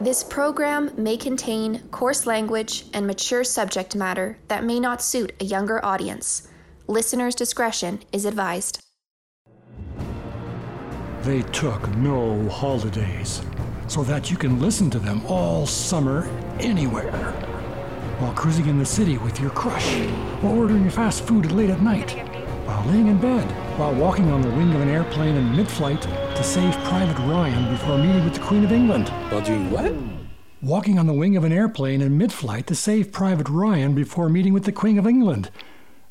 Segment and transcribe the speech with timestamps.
[0.00, 5.44] This program may contain coarse language and mature subject matter that may not suit a
[5.44, 6.46] younger audience.
[6.86, 8.78] Listener's discretion is advised.
[11.22, 13.42] They took no holidays,
[13.88, 16.28] so that you can listen to them all summer
[16.60, 17.32] anywhere.
[18.20, 19.96] While cruising in the city with your crush,
[20.44, 22.16] or ordering your fast food late at night,
[22.68, 26.02] while laying in bed, while walking on the wing of an airplane in mid flight
[26.02, 29.08] to save Private Ryan before meeting with the Queen of England.
[29.30, 29.94] While doing what?
[30.60, 34.28] Walking on the wing of an airplane in mid flight to save Private Ryan before
[34.28, 35.50] meeting with the Queen of England.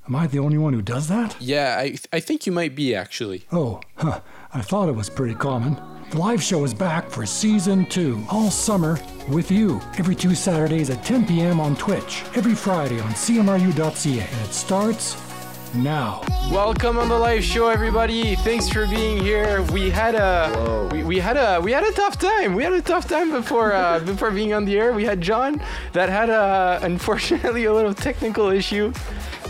[0.08, 1.36] Am I the only one who does that?
[1.40, 3.46] Yeah, I, I think you might be actually.
[3.52, 4.22] Oh, huh.
[4.52, 5.78] I thought it was pretty common.
[6.10, 8.98] The live show is back for season two, all summer
[9.30, 9.80] with you.
[10.00, 11.60] Every two Saturdays at 10 p.m.
[11.60, 15.27] on Twitch, every Friday on CMRU.ca, and it starts
[15.76, 16.22] now.
[16.52, 18.36] Welcome on the live show, everybody.
[18.38, 19.62] Thanks for being here.
[19.74, 22.56] We had a we, we had a we had a tough time.
[22.56, 24.94] We had a tough time before uh, before being on the air.
[24.94, 25.62] We had John
[25.94, 28.94] that had a unfortunately a little technical issue.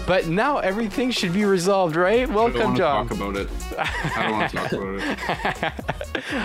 [0.06, 2.30] But now everything should be resolved, right?
[2.30, 3.08] Welcome, I John.
[3.08, 4.18] don't want to talk about it.
[4.18, 5.84] I don't want to talk about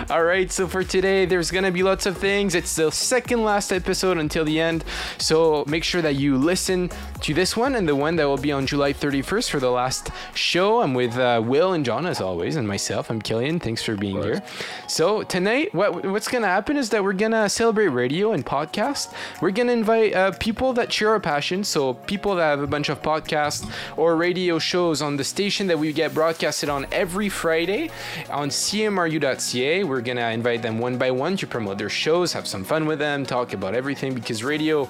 [0.05, 0.11] it.
[0.11, 2.57] All right, so for today, there's gonna be lots of things.
[2.57, 4.85] It's the second last episode until the end,
[5.19, 6.91] so make sure that you listen
[7.23, 10.11] to this one and the one that will be on July 31st for the last
[10.35, 10.83] show.
[10.83, 13.11] I'm with uh, Will and John as always, and myself.
[13.11, 13.61] I'm Killian.
[13.61, 14.43] Thanks for being here.
[14.89, 19.15] So tonight, what what's gonna happen is that we're gonna celebrate radio and podcast.
[19.41, 22.89] We're gonna invite uh, people that share our passion, so people that have a bunch
[22.89, 27.91] of podcasts or radio shows on the station that we get broadcasted on every Friday
[28.31, 29.85] on CMRU.ca.
[29.85, 32.99] We're gonna invite them one by one to promote their shows, have some fun with
[32.99, 34.89] them, talk about everything because radio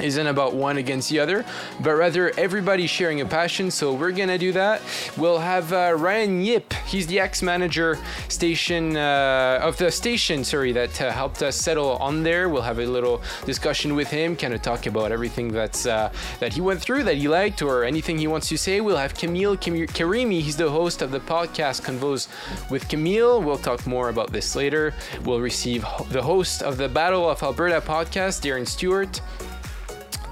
[0.00, 1.44] isn't about one against the other,
[1.80, 3.70] but rather everybody sharing a passion.
[3.70, 4.82] So we're gonna do that.
[5.16, 6.72] We'll have uh, Ryan Yip.
[6.86, 12.22] He's the ex-manager station uh, of the station, sorry, that uh, helped us settle on
[12.22, 12.48] there.
[12.48, 16.52] We'll have a little discussion with him, kind of talk about everything that's uh, that
[16.52, 18.80] he went through, that he liked, or anything he wants to say.
[18.80, 20.40] We'll have Camille Kam- Karimi.
[20.40, 22.28] He's the host of the podcast Convos
[22.70, 23.40] with Camille.
[23.42, 24.94] We'll talk more about this later.
[25.24, 29.20] We'll receive the host of the Battle of Alberta podcast, Darren Stewart.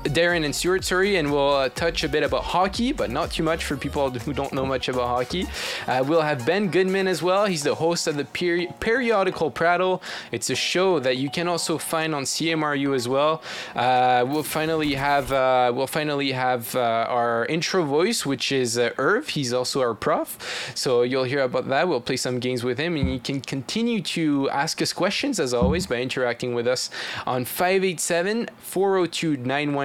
[0.04, 3.42] Darren and Stuart, sorry, and we'll uh, touch a bit about hockey, but not too
[3.42, 5.46] much for people who don't know much about hockey.
[5.86, 7.46] Uh, we'll have Ben Goodman as well.
[7.46, 10.02] He's the host of the peri- periodical Prattle.
[10.30, 13.42] It's a show that you can also find on CMRU as well.
[13.74, 18.90] Uh, we'll finally have uh, we'll finally have uh, our intro voice, which is uh,
[18.98, 19.30] Irv.
[19.30, 21.88] He's also our prof, so you'll hear about that.
[21.88, 25.54] We'll play some games with him, and you can continue to ask us questions as
[25.54, 26.90] always by interacting with us
[27.26, 29.36] on 587 402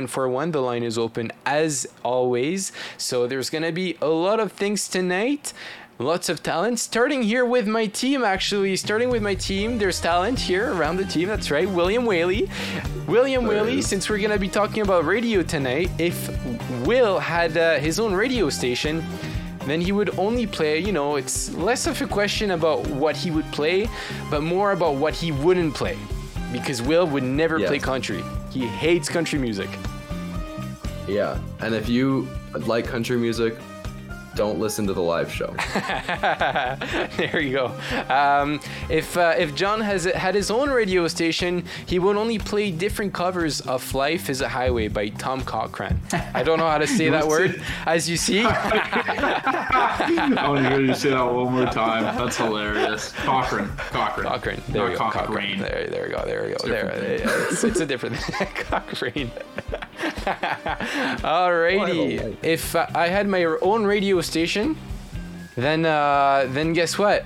[0.10, 0.52] 9141.
[0.52, 2.72] The line is open as always.
[2.98, 5.54] So there's going to be a lot of things tonight.
[6.00, 6.80] Lots of talent.
[6.80, 8.76] Starting here with my team, actually.
[8.78, 11.28] Starting with my team, there's talent here around the team.
[11.28, 11.70] That's right.
[11.70, 12.50] William Whaley.
[13.06, 16.18] William Whaley, since we're going to be talking about radio tonight, if
[16.88, 19.04] Will had uh, his own radio station,
[19.66, 23.30] then he would only play, you know, it's less of a question about what he
[23.30, 23.90] would play,
[24.32, 25.98] but more about what he wouldn't play.
[26.54, 27.68] Because Will would never Yes.
[27.70, 28.24] play country.
[28.52, 29.70] He hates country music.
[31.10, 33.58] Yeah, and if you like country music,
[34.40, 35.54] don't listen to the live show.
[37.18, 37.66] there you go.
[38.10, 42.72] Um, if uh, if John has had his own radio station, he would only play
[42.72, 46.00] different covers of "Life Is a Highway" by Tom Cochrane.
[46.34, 48.44] I don't know how to say that word, as you see.
[48.46, 52.04] I want to hear you say that one more time.
[52.16, 53.12] That's hilarious.
[53.12, 53.68] Cochrane.
[53.92, 54.28] Cochrane.
[54.28, 54.62] Cochrane.
[54.70, 55.10] There Not we go.
[55.10, 55.26] Cochrane.
[55.26, 55.60] Cochrane.
[55.60, 56.24] There, there we go.
[56.26, 56.58] There we go.
[56.66, 58.48] There, different yeah, it's, it's a different thing.
[58.56, 59.32] Cochrane.
[61.24, 62.36] Alrighty.
[62.42, 64.78] If I had my own radio station,
[65.56, 67.26] then uh, then guess what?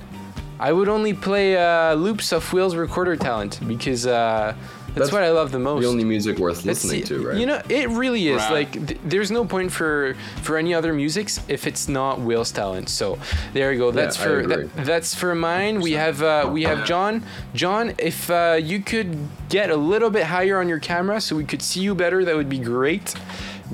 [0.59, 4.55] I would only play uh, loops of Will's recorder talent because uh,
[4.95, 5.81] that's, That's what I love the most.
[5.81, 7.37] the only music worth That's listening the- to, right?
[7.37, 8.37] You know, it really is.
[8.43, 8.51] Right.
[8.71, 12.89] Like, th- there's no point for for any other musics if it's not Will's talent.
[12.89, 13.17] So
[13.53, 13.91] there you go.
[13.91, 15.81] That's I for that, that's for mine.
[15.81, 17.23] We have uh, we have John.
[17.53, 19.17] John, if uh, you could
[19.49, 22.35] get a little bit higher on your camera so we could see you better, that
[22.35, 23.15] would be great.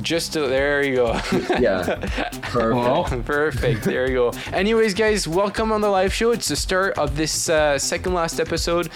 [0.01, 1.19] Just to, there you go.
[1.59, 1.95] yeah,
[2.43, 3.25] perfect.
[3.25, 3.83] Perfect.
[3.83, 4.33] There you go.
[4.53, 6.31] Anyways, guys, welcome on the live show.
[6.31, 8.89] It's the start of this uh, second last episode.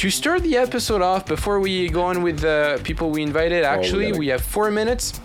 [0.00, 4.06] To start the episode off, before we go on with the people we invited, actually,
[4.06, 5.20] gotta- we have four minutes.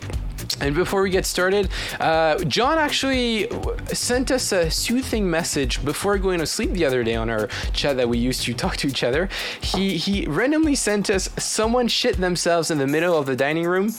[0.60, 1.70] And before we get started,
[2.02, 3.50] uh, John actually
[3.94, 7.96] sent us a soothing message before going to sleep the other day on our chat
[7.96, 9.30] that we used to talk to each other.
[9.62, 13.94] He he randomly sent us someone shit themselves in the middle of the dining room,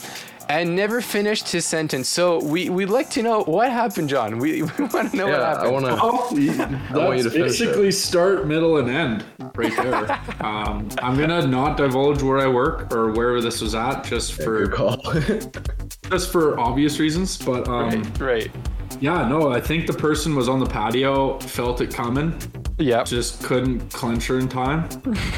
[0.49, 2.07] and never finished his sentence.
[2.07, 4.39] So we we'd like to know what happened, John.
[4.39, 5.67] We, we want to know what Yeah, happened.
[5.67, 5.99] I want to.
[6.01, 10.11] Oh, want you to finish basically start, middle, and end right there.
[10.45, 14.67] um, I'm gonna not divulge where I work or where this was at, just for
[14.67, 14.97] call.
[16.09, 17.37] just for obvious reasons.
[17.37, 18.51] But um, Right, right.
[18.99, 22.39] yeah, no, I think the person was on the patio, felt it coming,
[22.77, 23.03] Yeah.
[23.03, 24.87] just couldn't clench her in time.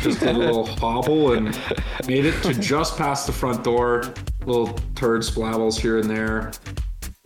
[0.01, 1.57] Just did a little hobble and
[2.07, 4.13] made it to just past the front door.
[4.50, 6.51] Little turd splabbles here and there.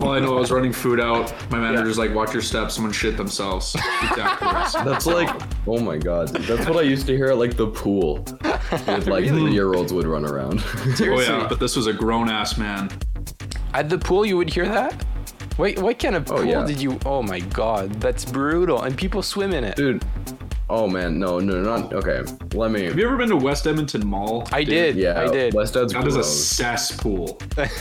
[0.02, 1.34] All I know, I was running food out.
[1.50, 2.74] My manager's like, "Watch your steps.
[2.74, 3.72] Someone shit themselves."
[4.14, 5.30] That's like,
[5.66, 8.26] oh my god, that's what I used to hear at like the pool.
[8.88, 10.62] With like three-year-olds would run around.
[10.66, 12.90] oh yeah, but this was a grown ass man.
[13.74, 15.06] At the pool, you would hear that.
[15.58, 16.66] Wait, what kind of oh, pool yeah.
[16.66, 17.00] did you?
[17.06, 18.82] Oh my god, that's brutal.
[18.82, 19.78] And people swim in it.
[19.78, 20.04] Dude.
[20.70, 22.24] Oh man, no, no, not okay.
[22.54, 22.86] Let me.
[22.86, 24.48] Have you ever been to West Edmonton Mall?
[24.52, 24.96] I did.
[24.96, 25.54] Yeah, I did.
[25.54, 27.38] West Ed's That is a cesspool.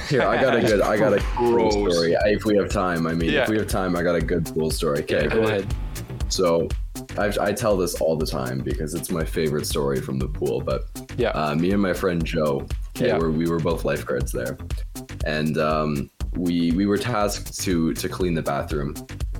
[0.09, 2.15] Here, I got a good, I got a cool story.
[2.27, 3.45] If we have time, I mean, Yeah.
[3.45, 5.01] if we have time, I got a good pool story.
[5.01, 5.73] Okay, Go ahead.
[6.29, 6.69] so
[7.17, 10.61] I, I tell this all the time because it's my favorite story from the pool.
[10.61, 10.83] But
[11.17, 11.31] Yeah.
[11.31, 13.19] uh, me and my friend Joe, okay, Yeah.
[13.19, 14.59] were, we were both lifeguards there,
[15.25, 18.95] and um, we we were tasked to to clean the bathroom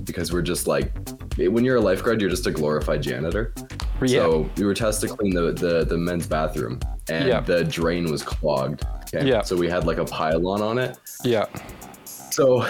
[0.05, 0.91] because we're just like
[1.37, 3.53] when you're a lifeguard, you're just a glorified janitor.
[4.01, 4.19] Yeah.
[4.21, 7.39] So we were tasked to clean the the, the men's bathroom, and Yeah.
[7.41, 8.83] the drain was clogged.
[9.13, 9.27] Okay.
[9.27, 9.41] Yeah.
[9.41, 10.97] So we had like a pylon on it.
[11.23, 11.45] Yeah.
[12.05, 12.63] So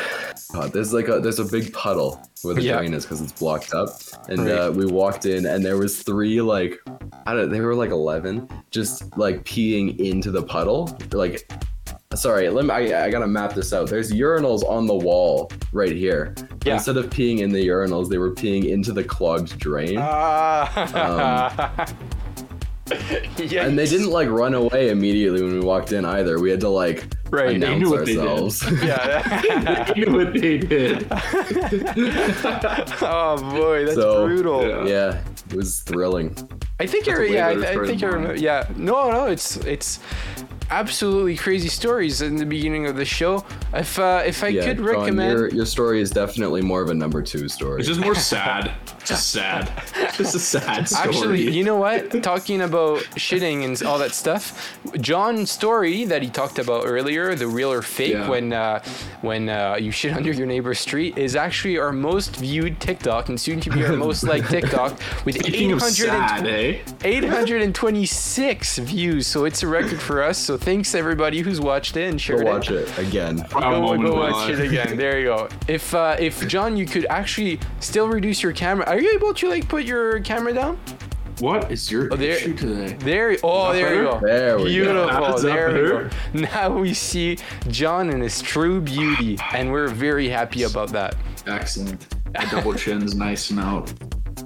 [0.54, 2.78] uh, there's like a there's a big puddle where the Yeah.
[2.78, 3.90] drain is because it's blocked up,
[4.28, 4.52] and Right.
[4.52, 6.80] uh, we walked in and there was three like
[7.26, 11.50] I don't they were like eleven just like peeing into the puddle like.
[12.16, 12.72] Sorry, let me.
[12.72, 13.90] I, I gotta map this out.
[13.90, 16.36] There's urinals on the wall right here.
[16.66, 16.76] Yeah.
[16.76, 19.98] Instead of peeing in the urinals, they were peeing into the clogged drain.
[20.00, 21.88] Ah.
[23.38, 23.66] yeah.
[23.66, 26.40] and they didn't like run away immediately when we walked in either.
[26.40, 28.20] We had to like Right, they announce knew what they did.
[28.28, 28.64] ourselves.
[28.84, 29.92] Yeah.
[29.96, 31.08] you know what they did.
[33.02, 34.68] oh boy, that's So, brutal.
[34.68, 34.86] yeah.
[34.86, 36.36] yeah, it was thrilling.
[36.80, 37.26] I think That's you're.
[37.28, 38.36] Yeah, I, I think you're.
[38.36, 38.68] Yeah.
[38.76, 39.26] No, no.
[39.28, 40.00] It's it's
[40.70, 43.46] absolutely crazy stories in the beginning of the show.
[43.74, 45.40] If uh, if I Yeah, could John, recommend.
[45.40, 47.80] your your story is definitely more of a number two story.
[47.80, 48.72] It's just more sad.
[49.04, 49.70] Just sad.
[50.18, 51.08] Just a sad story.
[51.10, 52.24] Actually, you know what?
[52.24, 57.48] Talking about shitting and all that stuff, John's story that he talked about earlier, the
[57.48, 58.30] real or fake, Yeah.
[58.30, 58.82] when uh,
[59.22, 63.42] when uh, you shit under your neighbor's street, is actually our most viewed TikTok and
[63.42, 67.18] soon to be our most liked TikTok with Speaking of sad, 820 eh?
[67.18, 69.28] 826 views.
[69.28, 70.38] So it's a record for us.
[70.38, 72.46] So thanks everybody who's watched it and Go shared it.
[72.46, 73.46] watch it again.
[73.70, 74.98] Proud Go, go watch it again.
[75.04, 75.50] There you go.
[75.68, 78.86] If uh, if John, you could actually still reduce your camera.
[78.86, 80.78] Are you able to like put your camera down?
[81.40, 82.94] What is your Oh, there- issue today?
[83.00, 83.36] There.
[83.44, 84.20] Oh, that there you go.
[84.22, 84.64] There we.
[84.66, 85.36] Beautiful.
[85.36, 86.10] Is that There we
[86.42, 86.48] go.
[86.54, 87.38] Now we see
[87.70, 91.16] John in his true beauty, and we're very happy about that.
[91.48, 92.08] Excellent.
[92.34, 93.92] The double chin's nice and out.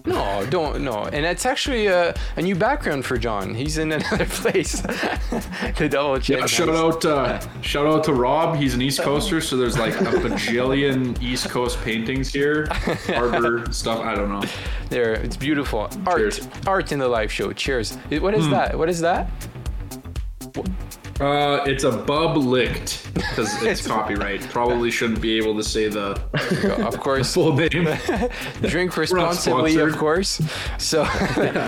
[0.08, 1.04] No, don't no.
[1.06, 3.54] And it's actually a, a new background for John.
[3.54, 4.82] He's in another place.
[4.82, 6.40] the double chin.
[6.40, 8.56] Yeah, shout out, uh, shout out to Rob.
[8.56, 12.68] He's an East Coaster, so there's like a bajillion East Coast paintings here,
[13.08, 14.00] harbor stuff.
[14.00, 14.44] I don't know.
[14.90, 15.90] There, it's beautiful.
[16.06, 16.48] Art, Cheers.
[16.66, 17.52] art in the live show.
[17.52, 17.96] Cheers.
[18.10, 18.78] What is that?
[18.78, 19.30] What is that?
[21.20, 24.42] Uh, it's a bub licked because it's copyright.
[24.50, 26.12] Probably shouldn't be able to say the
[26.86, 27.70] Of course, full name.
[28.62, 30.40] drink not responsibly, of course.
[30.78, 31.08] So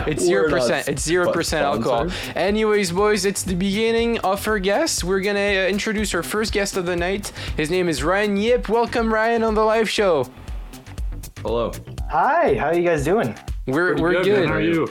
[0.06, 0.88] it's zero percent.
[0.88, 2.12] It's zero percent alcohol.
[2.36, 5.04] Anyways, boys, it's the beginning of our guest.
[5.04, 7.30] We're gonna uh, introduce our first guest of the night.
[7.58, 8.70] His name is Ryan Yip.
[8.70, 10.30] Welcome, Ryan, on the live show.
[11.42, 11.72] Hello.
[12.12, 13.34] Hi, how are you guys doing?
[13.66, 14.24] We're we're man.
[14.24, 14.48] good.
[14.48, 14.88] How are you?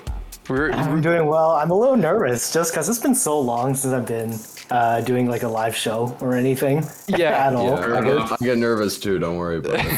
[0.48, 1.50] We're I'm doing well.
[1.50, 4.38] I'm a little nervous just because it's been so long since I've been
[4.70, 6.86] uh, doing like a live show or anything.
[7.06, 7.66] Yeah, at all.
[7.66, 9.18] Yeah, I get, I get nervous too.
[9.18, 9.88] Don't worry about it.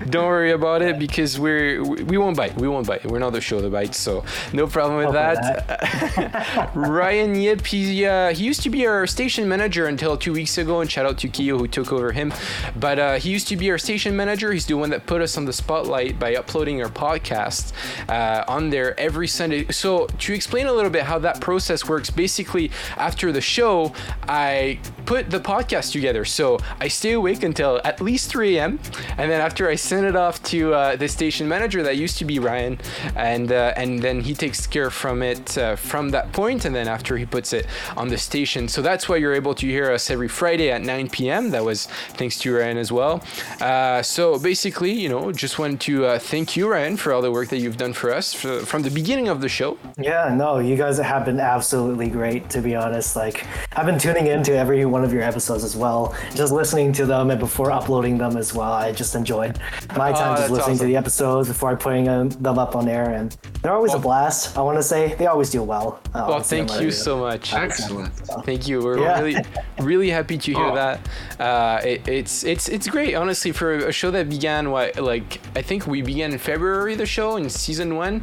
[0.10, 2.56] Don't worry about it because we're we we won't bite.
[2.56, 3.04] We won't bite.
[3.04, 6.70] We're not the show that bites, so no problem with Hope that.
[6.74, 10.80] Ryan Yip, he uh, he used to be our station manager until two weeks ago,
[10.80, 12.32] and shout out to Kyo who took over him.
[12.76, 14.52] But uh, he used to be our station manager.
[14.52, 17.72] He's the one that put us on the spotlight by uploading our podcast
[18.08, 19.66] uh, on there every Sunday.
[19.70, 22.59] So to explain a little bit how that process works, basically
[22.96, 23.92] after the show,
[24.28, 26.24] I put the podcast together.
[26.24, 28.78] So I stay awake until at least 3 a.m.
[29.18, 32.24] And then after I send it off to uh, the station manager that used to
[32.24, 32.78] be Ryan,
[33.16, 36.88] and uh, and then he takes care from it uh, from that point, and then
[36.88, 38.68] after he puts it on the station.
[38.68, 41.50] So that's why you're able to hear us every Friday at 9 p.m.
[41.50, 41.86] That was
[42.18, 43.22] thanks to Ryan as well.
[43.60, 47.32] Uh, so basically, you know, just want to uh, thank you, Ryan, for all the
[47.32, 49.78] work that you've done for us for, from the beginning of the show.
[49.98, 53.16] Yeah, no, you guys have been absolutely great, to be honest.
[53.16, 57.06] Like, I've been tuning into every one of your episodes as well, just listening to
[57.06, 58.72] them, and before uploading them as well.
[58.72, 59.58] I just enjoyed
[59.96, 60.78] my time Oh, just listening awesome.
[60.78, 63.98] to the episodes before I putting um, them up on air, and they're always a
[63.98, 64.56] blast.
[64.56, 66.00] I want to say they always do well.
[66.14, 67.52] Uh, Well, thank you so much.
[67.54, 68.12] Excellent.
[68.44, 68.80] Thank you.
[68.82, 69.20] We're Yeah.
[69.20, 69.44] really,
[69.78, 70.74] really happy to hear Oh.
[70.74, 71.00] that.
[71.38, 75.62] Uh, it, it's it's it's great, honestly, for a show that began what like I
[75.62, 76.94] think we began in February.
[76.96, 78.22] The show in season one,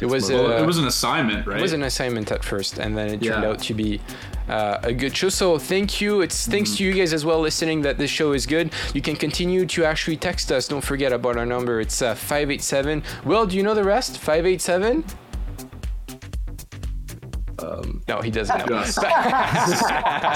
[0.00, 1.58] it was Well, uh, it was an assignment, right?
[1.58, 3.50] it was an assignment at first, and then it turned Yeah.
[3.50, 4.00] out to be
[4.48, 5.28] uh, a good show.
[5.28, 6.20] So thank you.
[6.20, 8.72] It's thanks to you guys as well listening that this show is good.
[8.94, 10.66] You can continue to actually text us.
[10.66, 11.80] Don't forget about our number.
[11.80, 13.02] It's uh, 587.
[13.24, 14.18] Will, do you know the rest?
[14.18, 15.04] 587.
[17.68, 18.58] Um, No, he doesn't.
[18.68, 18.98] Just,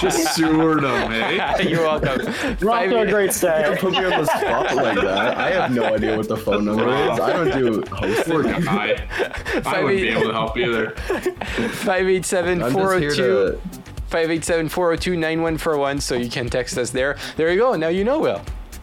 [0.00, 1.62] just sort of, eh?
[1.68, 2.20] You're welcome.
[2.56, 3.78] To a great start.
[3.78, 5.36] put me on the spot like that.
[5.38, 7.20] I have no idea what the phone number is.
[7.20, 8.64] I don't do Poor hosting.
[8.64, 9.06] guy.
[9.64, 10.90] I wouldn't be able to help either.
[10.90, 13.58] 587 I'm just here 402 to.
[14.08, 17.16] 587 402 9141 so you can text us there.
[17.36, 17.74] There you go.
[17.76, 18.42] Now you know, Will.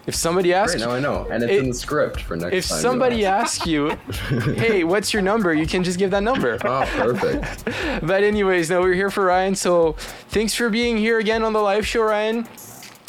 [0.10, 2.56] If somebody asks Great, now I know, and it's It- in the script for next
[2.56, 2.78] if time.
[2.78, 3.90] you somebody asks you,
[4.64, 6.58] "Hey, what's your number?" you can just give that number.
[6.66, 7.64] Oh, perfect.
[8.12, 9.56] But anyways, now we're here for Ryan.
[9.56, 9.96] So
[10.36, 12.48] thanks for being here again on the live show, Ryan.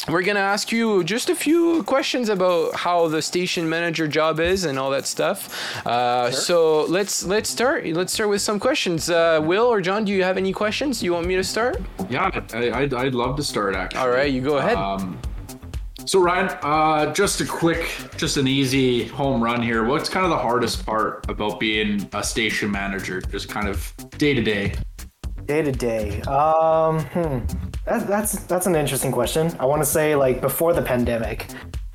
[0.09, 4.65] We're gonna ask you just a few questions about how the station manager job is
[4.65, 5.39] and all that stuff.
[5.87, 7.85] Uh, So let's let's start.
[7.87, 9.11] Let's start with some questions.
[9.11, 11.03] Uh, Will or John, do you have any questions?
[11.03, 11.77] You want me to start?
[12.09, 14.01] Yeah, I, I'd, I'd love to start actually.
[14.01, 14.77] All right, you go ahead.
[14.79, 15.19] Um,
[16.05, 19.85] so Ryan, uh, just a quick, just an easy home run here.
[19.85, 24.35] What's kind of the hardest part about being a station manager, just kind of day
[24.35, 24.75] to day?
[25.45, 26.21] Day to day.
[26.23, 27.39] Um, hmm.
[27.87, 29.55] That, that's that's an interesting question.
[29.59, 31.47] I want to say like before the pandemic.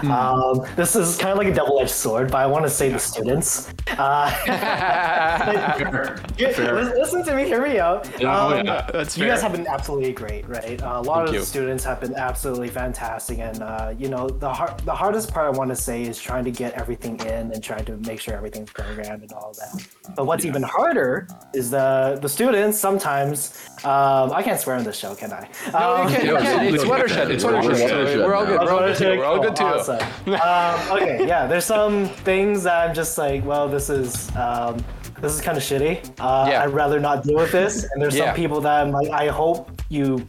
[0.01, 0.11] Hmm.
[0.11, 2.99] Um, this is kind of like a double-edged sword, but I want to say the
[2.99, 3.71] students.
[3.97, 6.17] Uh, Fair.
[6.51, 6.83] Fair.
[6.83, 8.09] Listen to me, hear me out.
[8.19, 8.89] Yeah, oh, Um, yeah.
[8.91, 10.81] That's you guys have been absolutely great, right?
[10.81, 11.39] Uh, a lot Thank of you.
[11.39, 15.45] the students have been absolutely fantastic, and uh, you know the hard, the hardest part
[15.45, 18.33] I want to say is trying to get everything in and trying to make sure
[18.33, 19.87] everything's programmed and all that.
[20.15, 23.69] But what's even harder is the the students sometimes.
[23.85, 25.47] Um, I can't swear on this show, can I?
[25.71, 26.73] No, Um, you can, you Yeah, can.
[26.75, 27.31] It's watershed.
[27.31, 27.89] It's We're watershed.
[27.89, 28.59] So watershed we're all good.
[28.61, 29.17] We're all good too.
[29.17, 29.63] We're all good too.
[29.63, 29.99] Awesome.
[30.27, 31.45] um, okay, yeah.
[31.47, 34.83] There's some things that I'm just like, well, this is um,
[35.21, 36.03] this is kind of shitty.
[36.19, 36.63] Uh, Yeah.
[36.63, 37.83] I'd rather not deal with this.
[37.93, 38.25] And there's Yeah.
[38.27, 40.25] some people that I'm like, I hope you.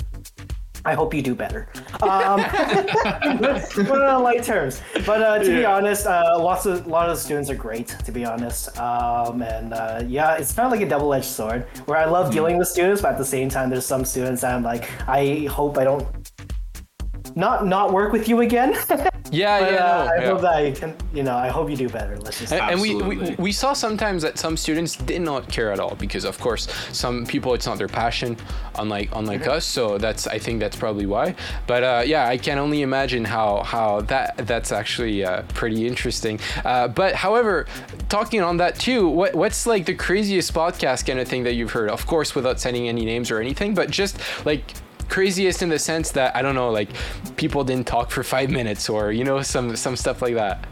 [0.87, 1.66] I hope you do better.
[2.00, 2.37] Um,
[3.40, 4.81] but, on light terms.
[5.05, 7.88] But uh, to be honest, uh, lots of a lot of the students are great.
[7.88, 11.64] To be honest, um, and uh, yeah, it's kind of like a double-edged sword.
[11.87, 14.55] Where I love dealing with students, but at the same time, there's some students that
[14.55, 16.07] I'm like, I hope I don't
[17.37, 18.75] not not work with you again.
[19.33, 20.26] Yeah, But, yeah, uh, I yeah.
[20.31, 22.16] hope that I can, you know, I hope you do better.
[22.19, 22.52] Let's just.
[22.52, 25.97] And, and we, we we saw sometimes that some students did not care at all
[25.97, 28.37] because of course some people it's not their passion
[28.76, 31.35] unlike unlike us so that's I think that's probably why
[31.66, 36.38] but uh, yeah I can only imagine how how that that's actually uh, pretty interesting
[36.64, 37.66] uh, but however
[38.09, 41.73] talking on that too what what's like the craziest podcast kind of thing that you've
[41.73, 44.73] heard of course without saying any names or anything but just like
[45.08, 46.88] craziest in the sense that I don't know like
[47.36, 50.66] people didn't talk for five minutes or you know some some stuff like that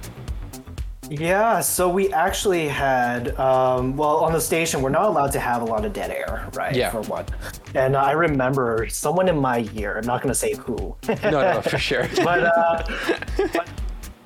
[1.10, 5.60] Yeah, so we actually had, um, well, on the station, we're not allowed to have
[5.60, 6.74] a lot of dead air, right?
[6.74, 6.90] Yeah.
[6.90, 7.26] For one.
[7.74, 11.60] And I remember someone in my year, I'm not going to say who, no no
[11.60, 12.84] for sure but, uh,
[13.52, 13.68] but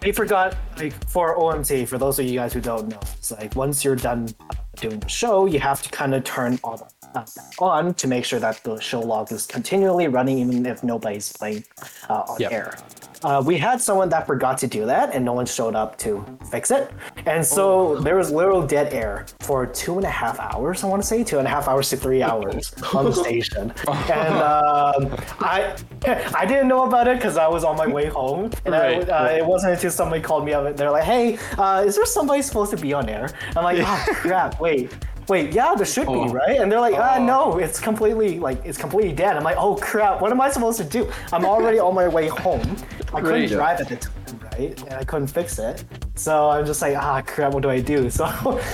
[0.00, 3.56] they forgot, like, for OMT, for those of you guys who don't know, it's like
[3.56, 4.28] once you're done
[4.76, 6.78] doing the show, you have to kind of turn on,
[7.14, 7.24] uh,
[7.58, 11.64] on to make sure that the show log is continually running, even if nobody's playing
[12.08, 12.52] uh, on Yep.
[12.52, 12.78] air.
[13.24, 16.24] Uh, we had someone that forgot to do that, and no one showed up to
[16.52, 16.88] fix it.
[17.26, 20.84] And so there was literal dead air for two and a half hours.
[20.84, 23.72] I want to say two and a half hours to three hours on the station.
[23.88, 25.76] And um, I,
[26.34, 29.34] I didn't know about it because I was on my way home, and Right, I,
[29.34, 30.64] uh, it wasn't until somebody called me up.
[30.66, 33.78] And they're like, "Hey, uh, is there somebody supposed to be on air?" I'm like,
[33.80, 34.60] "Oh crap!
[34.60, 34.92] Wait."
[35.28, 36.26] Wait, yeah, there should Oh.
[36.26, 36.58] be, right?
[36.60, 39.36] And they're like, ah, no, it's completely like it's completely dead.
[39.36, 41.10] I'm like, oh crap, what am I supposed to do?
[41.32, 42.76] I'm already on my way home.
[43.12, 43.48] I couldn't Right.
[43.50, 44.82] drive at the time, right?
[44.84, 45.84] And I couldn't fix it.
[46.14, 48.08] So I'm just like, ah, crap, what do I do?
[48.18, 48.26] So,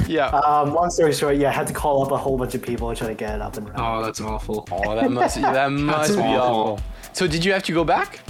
[0.06, 0.28] Yeah.
[0.28, 2.88] um, long story short, yeah, I had to call up a whole bunch of people
[2.88, 3.84] and try to get it up and running.
[3.84, 4.66] Oh, that's awful.
[4.70, 6.72] Oh, that must that must be awful.
[6.72, 6.80] awful.
[7.12, 8.20] So did you have to go back?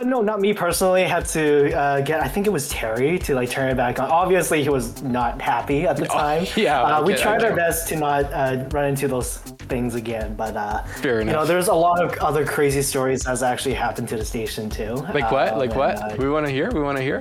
[0.00, 1.04] Uh, no, not me personally.
[1.04, 2.22] Had to uh, get.
[2.22, 4.10] I think it was Terry to like turn it back on.
[4.10, 6.44] Obviously, he was not happy at the time.
[6.46, 9.38] Oh, yeah, uh, we tried our best to not uh, run into those
[9.68, 10.34] things again.
[10.34, 14.08] But uh, Fair you know, there's a lot of other crazy stories that's actually happened
[14.08, 14.94] to the station too.
[15.14, 15.52] Like what?
[15.52, 15.96] Um, Like and, what?
[15.96, 16.70] uh, we want to hear.
[16.70, 17.20] We want to hear.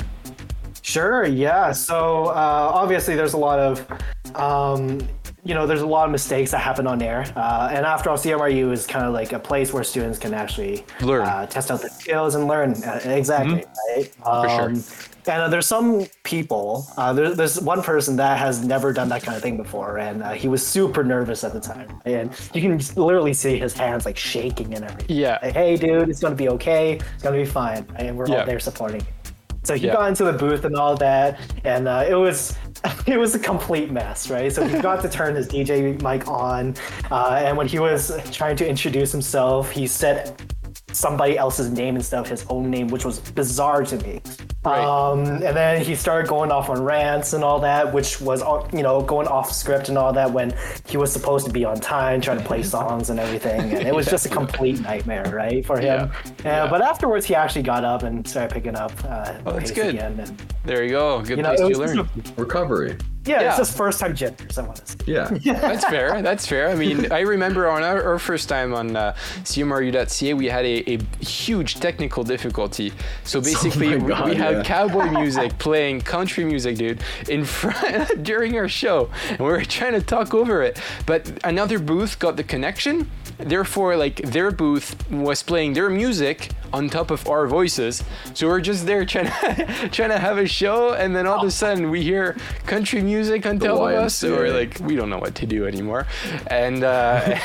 [0.82, 1.72] Sure, yeah.
[1.72, 3.88] So uh, obviously, there's a lot of,
[4.36, 5.00] um,
[5.46, 7.24] you know, there's a lot of mistakes that happen on air.
[7.36, 10.84] Uh, and after all, CMRU is kind of like a place where students can actually
[11.02, 11.22] Learn.
[11.22, 12.74] uh, test out their skills and learn.
[12.84, 13.64] Uh, exactly,
[13.96, 14.08] right?
[14.24, 14.70] For sure.
[14.70, 14.84] Um,
[15.28, 16.86] And uh, there's some people.
[16.98, 20.22] Uh, there, there's one person that has never done that kind of thing before, and
[20.22, 22.00] uh, he was super nervous at the time.
[22.06, 25.18] And you can literally see his hands like shaking and everything.
[25.18, 25.40] Yeah.
[25.42, 27.00] Like, hey, dude, it's gonna be okay.
[27.16, 27.88] It's gonna be fine.
[27.96, 28.42] And we're Yeah.
[28.42, 29.02] all there supporting.
[29.64, 29.94] So he Yeah.
[29.94, 32.56] got into the booth and all that, and uh, it was
[33.08, 34.52] it was a complete mess, right?
[34.52, 36.76] So he got to turn his DJ mic on,
[37.12, 40.42] uh, and when he was trying to introduce himself, he said
[40.96, 44.22] somebody else's name instead of his own name, which was bizarre to me.
[44.64, 44.80] Right.
[44.84, 48.68] Um, and then he started going off on rants and all that, which was uh,
[48.74, 50.56] you know going off script and all that when
[50.88, 53.94] he was supposed to be on time, trying to play songs and everything, and it
[53.94, 56.10] was just a complete nightmare, right, for him.
[56.44, 56.64] Yeah.
[56.64, 59.96] Uh, But afterwards, he actually got up and started picking up uh, Oh, that's good.
[59.96, 60.20] again.
[60.20, 61.22] And, There you go.
[61.22, 62.00] Good you know, place it to learn.
[62.00, 62.98] a- Recovery.
[63.26, 63.48] Yeah, Yeah.
[63.50, 64.58] it's just first time jitters.
[64.58, 64.98] I want to say.
[65.06, 65.30] Yeah.
[65.62, 66.22] That's fair.
[66.22, 66.70] That's fair.
[66.70, 69.14] I mean, I remember on our, our first time on uh,
[69.44, 72.92] CMRU.ca, we had a, a huge technical difficulty.
[73.24, 74.64] So basically, my we- God, we had yeah.
[74.64, 79.94] cowboy music playing country music, dude, in front during our show, and we were trying
[79.94, 80.80] to talk over it.
[81.06, 83.10] But another booth got the connection.
[83.38, 88.04] Therefore, like their booth was playing their music on top of our voices.
[88.34, 91.48] So we're just there trying to trying to have a show, and then all of
[91.48, 94.16] a sudden we hear country music on top of us.
[94.16, 96.06] So we're like, we don't know what to do anymore.
[96.48, 97.38] And uh,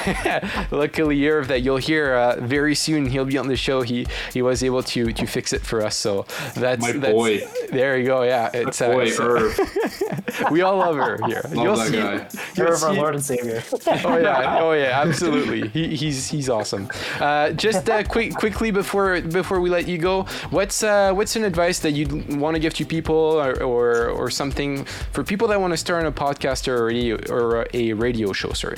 [0.71, 3.83] luckily, Irv, that you'll hear uh, very soon, he'll be on the show.
[3.83, 5.97] He he was able to to fix it for us.
[5.97, 7.43] So that's My that's, boy.
[7.71, 8.23] There you go.
[8.23, 10.51] Yeah, it's uh, Boy, it's, uh, Irv.
[10.51, 11.43] we all love her here.
[11.53, 12.41] Love that guy.
[12.57, 13.63] you'll You're our Lord and Savior.
[14.05, 15.69] oh yeah, oh yeah, absolutely.
[15.69, 16.89] He, he's he's awesome.
[17.19, 21.45] Uh, just uh, quick quickly before before we let you go, what's uh, what's an
[21.45, 25.61] advice that you'd want to give to people or, or or something for people that
[25.61, 28.53] want to start on a podcast or a or a radio show?
[28.53, 28.77] Sorry.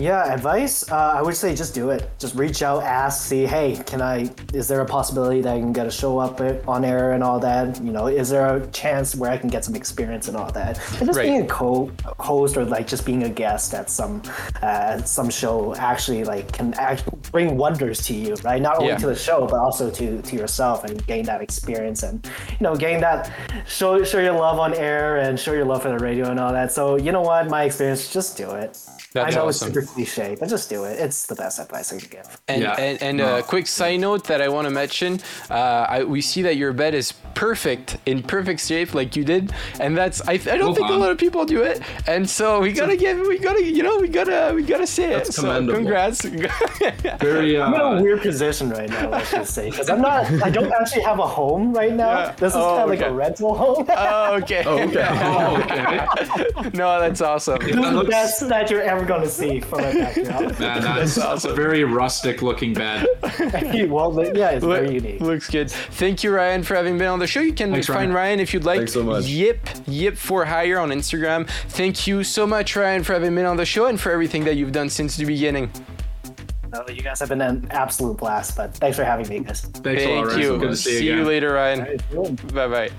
[0.00, 0.88] Yeah, advice.
[0.88, 2.08] Uh, I would say just do it.
[2.20, 4.30] Just reach out, ask, see, hey, can I?
[4.54, 7.40] Is there a possibility that I can get a show up on air and all
[7.40, 7.82] that?
[7.82, 10.78] You know, is there a chance where I can get some experience and all that?
[11.00, 11.26] And just Right.
[11.26, 14.22] being a co-host or like just being a guest at some
[14.62, 18.62] uh, some show actually like can act- bring wonders to you, right?
[18.62, 18.98] Not only Yeah.
[18.98, 22.76] to the show but also to to yourself and gain that experience and you know
[22.76, 23.32] gain that
[23.66, 26.52] show show your love on air and show your love for the radio and all
[26.52, 26.70] that.
[26.70, 28.78] So you know what, my experience, just do it.
[29.24, 29.68] That's I know awesome.
[29.68, 30.98] it's super cliche, but just do it.
[30.98, 32.40] It's the best advice I can give.
[32.48, 32.74] And Yeah.
[32.78, 33.36] and, and No.
[33.38, 36.72] a quick side note that I want to mention, uh, I, we see that your
[36.72, 40.74] bed is perfect in perfect shape, like you did, and that's I, I don't Well
[40.74, 43.82] think a lot of people do it, and so we gotta give we gotta you
[43.82, 45.32] know we gotta we gotta say That's it.
[45.34, 45.78] So commendable.
[45.78, 46.24] congrats.
[47.20, 47.60] Very.
[47.60, 50.26] I'm in a Uh, weird position right now, let's just say, because I'm not.
[50.42, 52.10] I don't actually have a home right now.
[52.18, 52.32] Yeah.
[52.32, 53.86] This is Oh, kind of like a rental home.
[53.88, 54.62] oh, okay.
[54.66, 55.06] Oh, okay.
[55.08, 56.70] oh, okay.
[56.74, 57.58] no, that's awesome.
[57.60, 60.60] this is the best that you're ever going to see from a backdrop.
[60.60, 61.52] Man, that's awesome.
[61.52, 63.06] a very rustic looking bed.
[63.88, 65.20] well, yeah, it's very unique.
[65.20, 65.70] Looks good.
[65.70, 67.40] Thank you, Ryan, for having been on the show.
[67.40, 68.12] You can Thanks, find Ryan.
[68.12, 68.78] Ryan if you'd like.
[68.78, 69.24] Thanks so much.
[69.24, 71.48] Yip, Yip for Hire on Instagram.
[71.68, 74.56] Thank you so much, Ryan, for having been on the show and for everything that
[74.56, 75.70] you've done since the beginning.
[76.74, 79.62] So you guys have been an absolute blast, but thanks for having me, guys.
[79.62, 80.40] Thanks a lot, Thank Ryan.
[80.40, 80.58] you.
[80.58, 81.98] Good to see, see you you later, Ryan.
[82.52, 82.90] Bye bye.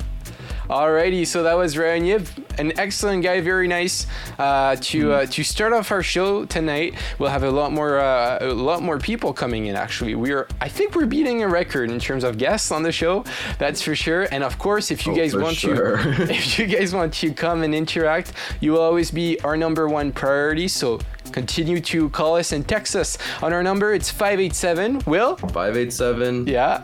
[0.69, 2.27] Alrighty, so that was Ryan Yip,
[2.59, 4.05] an excellent guy, very nice.
[4.37, 8.37] Uh, to uh, to start off our show tonight, we'll have a lot more uh,
[8.41, 9.75] a lot more people coming in.
[9.75, 12.91] Actually, we are I think we're beating a record in terms of guests on the
[12.91, 13.23] show.
[13.57, 14.27] That's for sure.
[14.31, 15.97] And of course, if you Oh, guys want sure.
[15.97, 19.87] to if you guys want to come and interact, you will always be our number
[19.87, 20.67] one priority.
[20.67, 20.99] So
[21.31, 23.93] continue to call us and text us on our number.
[23.93, 24.99] It's five eight seven.
[25.05, 26.83] Will 587 yeah.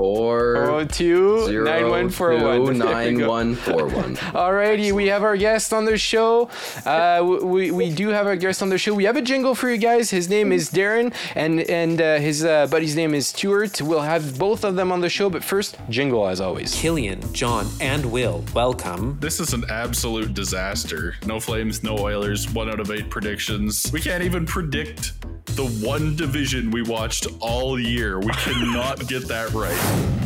[0.00, 2.40] 4 Oh two zero nine one four one.
[2.64, 3.28] two There we nine go.
[3.28, 4.16] one four one.
[4.16, 6.48] Alrighty, we have our guest on the show.
[6.86, 8.94] Uh, we, we do have our guest on the show.
[8.94, 10.08] We have a jingle for you guys.
[10.10, 13.82] His name is Darren, and and uh, his uh, buddy's name is Stuart.
[13.82, 16.74] We'll have both of them on the show, but first, jingle as always.
[16.74, 19.18] Killian, John, and Will, welcome.
[19.20, 21.14] This is an absolute disaster.
[21.26, 23.90] No Flames, no Oilers, one out of eight predictions.
[23.92, 25.12] We can't even predict
[25.46, 28.18] the one division we watched all year.
[28.18, 29.76] We cannot get that right.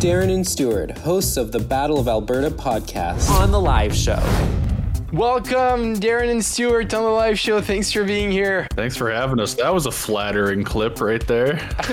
[0.01, 4.23] Darren and Stewart, hosts of the Battle of Alberta podcast, on the live show.
[5.15, 7.61] Welcome, Darren and Stewart on the live show.
[7.61, 8.67] Thanks for being here.
[8.73, 9.55] Thanks for having us.
[9.55, 11.53] That was a flattering clip right there.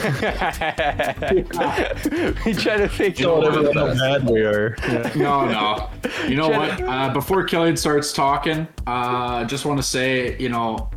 [2.43, 4.75] we try to think of Whatever how bad we are.
[4.87, 5.11] Yeah.
[5.15, 5.89] No, no.
[6.27, 6.81] You know what?
[6.81, 10.89] Uh, before Killian starts talking, uh, just want to say, you know,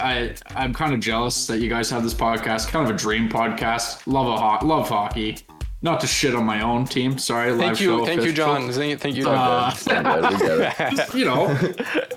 [0.00, 2.68] I I'm kind of jealous that you guys have this podcast.
[2.68, 4.02] Kind of a dream podcast.
[4.06, 5.38] Love a ho- love hockey.
[5.82, 7.18] Not to shit on my own team.
[7.18, 8.32] Sorry, live Thank you, show thank you.
[8.32, 8.72] John.
[8.72, 9.28] Thank thank you.
[9.28, 11.14] Uh, Yeah, we get it.
[11.14, 11.46] you know,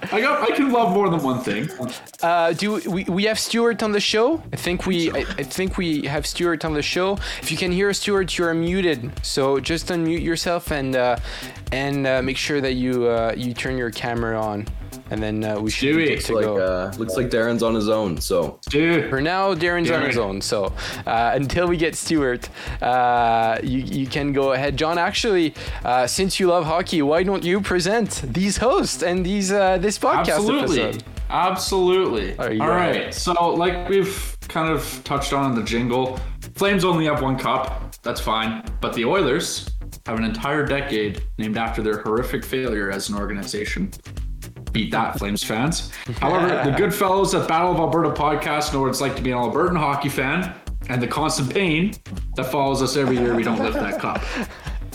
[0.10, 1.70] I got I can love more than one thing.
[2.24, 4.42] Uh, do we, we have Stuart on the show?
[4.54, 7.18] I think we I, I think we have Stuart on the show.
[7.42, 9.12] If you can hear Stuart, you're muted.
[9.22, 11.18] So just unmute yourself and uh,
[11.74, 14.66] and uh, make sure that you uh, you turn your camera on,
[15.12, 16.08] and then uh, we should be Stewie.
[16.16, 16.58] good to Like, go.
[16.58, 18.20] uh, looks like Darren's on his own.
[18.22, 20.42] So Dude, For now, Darren's on his own.
[20.42, 20.74] So
[21.06, 22.50] uh, until we get Stuart,
[22.82, 24.78] uh, you, you can go ahead.
[24.78, 25.54] John, actually,
[25.86, 29.98] uh, since you love hockey, why don't you present these hosts and these uh, this
[29.98, 31.04] podcast absolutely, episode?
[31.30, 32.38] absolutely.
[32.38, 33.00] Are you All ready?
[33.06, 33.14] right.
[33.14, 36.20] So, like we've kind of touched on in the jingle,
[36.56, 37.96] Flames only have one cup.
[38.04, 38.64] That's fine.
[38.82, 39.70] But the Oilers
[40.06, 43.92] have an entire decade named after their horrific failure as an organization.
[44.72, 45.92] Beat that, Flames fans.
[46.20, 49.32] However, the good fellows at Battle of Alberta podcast know what it's like to be
[49.32, 50.54] an Albertan hockey fan
[50.90, 51.94] and the constant pain
[52.36, 54.22] that follows us every year we don't lift that cup.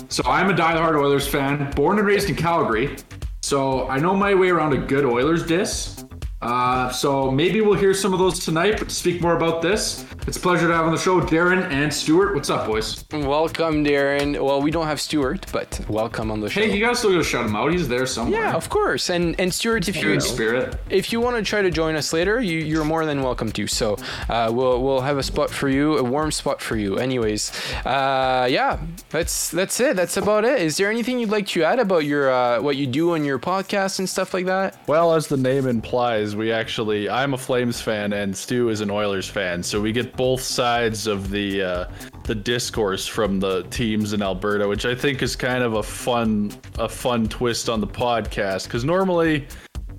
[0.08, 2.96] So I'm a diehard Oilers fan, born and raised in Calgary.
[3.42, 6.04] So I know my way around a good Oilers diss.
[6.42, 8.76] Uh, so maybe we'll hear some of those tonight.
[8.78, 11.62] But to speak more about this, it's a pleasure to have on the show Darren
[11.70, 12.34] and Stuart.
[12.34, 13.04] What's up, boys?
[13.12, 14.42] Welcome, Darren.
[14.44, 16.60] Well, we don't have Stuart, but welcome on the show.
[16.60, 17.70] Hey, you guys still gotta shout him out.
[17.70, 18.40] He's there somewhere.
[18.40, 19.08] yeah, of course.
[19.08, 20.76] And and Stuart, if you spirit.
[20.90, 23.68] if you want to try to join us later, you, you're more than welcome to.
[23.68, 23.96] So
[24.28, 26.98] uh, we'll we'll have a spot for you, a warm spot for you.
[26.98, 27.52] Anyways,
[27.86, 29.94] uh, yeah, that's that's it.
[29.94, 30.60] That's about it.
[30.60, 33.38] Is there anything you'd like to add about your uh, what you do on your
[33.38, 34.76] podcast and stuff like that?
[34.88, 38.90] Well, as the name implies, we actually I'm a Flames fan and Stu is an
[38.90, 41.90] Oilers fan, so we get both sides of the uh,
[42.24, 46.52] the discourse from the teams in Alberta, which I think is kind of a fun
[46.78, 48.64] a fun twist on the podcast.
[48.64, 49.46] Because normally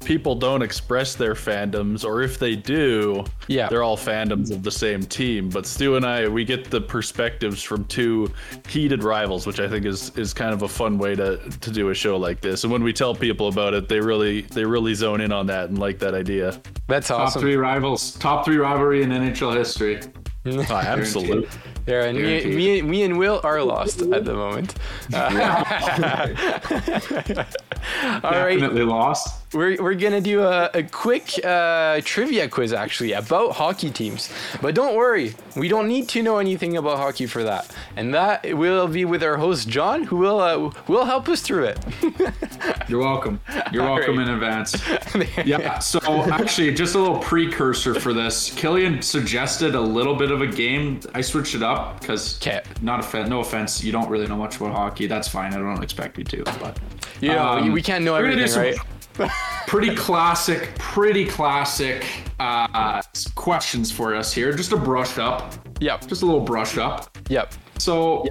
[0.05, 3.67] people don't express their fandoms, or if they do, Yeah.
[3.69, 5.49] they're all fandoms of the same team.
[5.49, 8.31] But Stu and I, we get the perspectives from two
[8.67, 11.89] heated rivals, which I think is is kind of a fun way to to do
[11.89, 12.63] a show like this.
[12.63, 15.69] And when we tell people about it, they really they really zone in on that
[15.69, 16.59] and like that idea.
[16.87, 17.33] That's awesome.
[17.33, 18.13] Top three rivals.
[18.15, 19.99] Top three rivalry in NHL history.
[20.45, 21.47] Oh, absolutely.
[21.87, 24.75] Yeah, and me, me, me and Will are lost at the moment.
[25.13, 27.45] Uh,
[28.23, 29.39] all right, Definitely lost.
[29.53, 34.73] We're, we're gonna do a, a quick uh, trivia quiz actually about hockey teams, but
[34.73, 38.87] don't worry, we don't need to know anything about hockey for that, and that will
[38.87, 41.79] be with our host John, who will uh, will help us through it.
[42.89, 43.39] You're welcome.
[43.71, 44.27] You're All welcome right.
[44.27, 44.75] in advance.
[45.45, 45.79] yeah.
[45.79, 45.99] So
[46.31, 48.53] actually, just a little precursor for this.
[48.55, 50.99] Killian suggested a little bit of a game.
[51.13, 52.39] I switched it up because,
[52.81, 55.07] not offense, no offense, you don't really know much about hockey.
[55.07, 55.53] That's fine.
[55.53, 56.43] I don't expect you to.
[56.43, 56.79] But
[57.23, 58.77] Know, Um, we can't know we're gonna do everything,
[59.15, 59.31] some right?
[59.67, 62.05] pretty classic, pretty classic
[62.39, 63.01] uh,
[63.35, 64.51] questions for us here.
[64.53, 65.53] Just a brush up.
[65.79, 67.15] Yep, Just a little brush up.
[67.29, 67.53] yep.
[67.77, 68.25] So,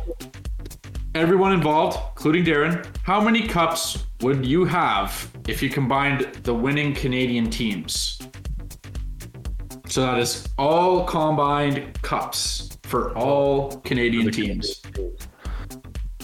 [1.15, 6.95] everyone involved, including Darren, how many cups would you have if you combined the winning
[6.95, 8.19] Canadian teams?
[9.87, 14.81] So that is all combined cups for all Canadian teams.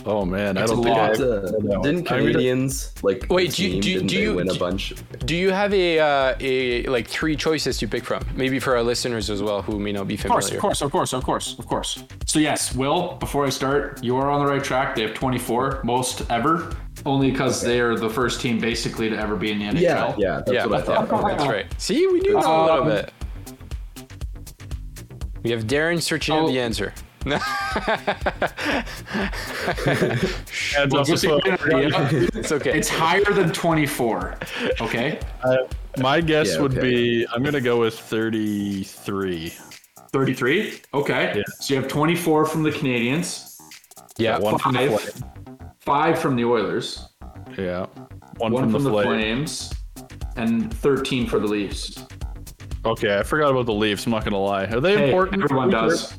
[0.07, 1.21] Oh man, I It's don't a think I lot.
[1.21, 4.35] ever Uh, heard didn't I mean, Canadiens like Wait, do you- do you- do you-
[4.37, 4.95] win a bunch?
[5.25, 8.25] Do you have a uh, a like three choices to pick from?
[8.35, 10.39] Maybe for our listeners as well who may not be familiar.
[10.57, 10.87] Of course, familiar.
[10.87, 12.05] of course, of course, of course, of course.
[12.27, 14.95] So yes, Will, before I start, you are on the right track.
[14.97, 16.71] They have 24, most ever.
[17.07, 19.81] Only because they are the first team basically to ever be in the NHL.
[19.81, 21.09] Yeah, yeah, that's yeah, what I thought.
[21.11, 21.67] yeah, that's right.
[21.79, 23.13] See, we do know a little Um, bit.
[25.45, 26.49] We have Darren searching out Oh.
[26.49, 26.93] the answer.
[27.27, 27.43] Hands
[30.93, 31.41] Well, off just the to phone.
[31.41, 32.79] get an idea, It's okay.
[32.79, 34.35] it's higher than 24.
[34.81, 35.57] Okay, Uh,
[35.99, 36.81] my guess Yeah, would okay.
[36.89, 39.53] be I'm gonna go with 33.
[40.13, 40.81] 33.
[40.95, 41.43] Okay, Yeah.
[41.61, 43.57] so you have 24 from the Canadiens,
[44.17, 44.39] yeah.
[44.39, 45.23] One from the five, Flames.
[45.81, 47.09] five from the Oilers,
[47.57, 47.87] Yeah.
[48.39, 49.69] One, one from, from the, the Flames.
[49.69, 49.75] Flames,
[50.37, 51.99] and 13 for the Leafs.
[52.85, 54.07] Okay, I forgot about the Leafs.
[54.07, 54.65] I'm not gonna lie.
[54.67, 55.43] Are they Hey, important?
[55.43, 56.17] everyone does.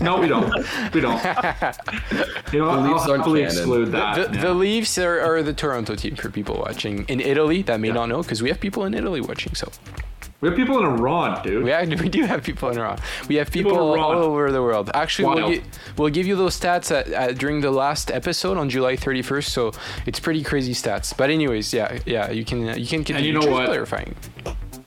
[0.00, 0.52] No, we don't.
[0.92, 1.20] We don't.
[2.52, 3.56] You know, The Leafs I'll aren't happily canon.
[3.56, 4.14] exclude that.
[4.30, 4.42] The, yeah.
[4.42, 8.06] the Leafs are, are the Toronto team for people watching in Italy that may not
[8.08, 9.54] know because we have people in Italy watching.
[9.56, 9.72] So
[10.40, 11.64] We have people in Iran, dude.
[11.64, 13.00] We, act- we do have people in Iran.
[13.28, 14.90] We have people, People all over the world.
[14.94, 15.62] Actually, we'll, gi-
[15.96, 19.46] we'll give you those stats at, at, during the last episode on July 31st.
[19.48, 19.72] So
[20.06, 21.16] it's pretty crazy stats.
[21.16, 23.66] But anyways, yeah, yeah, you can uh, you can continue you know Just what?
[23.66, 24.14] clarifying.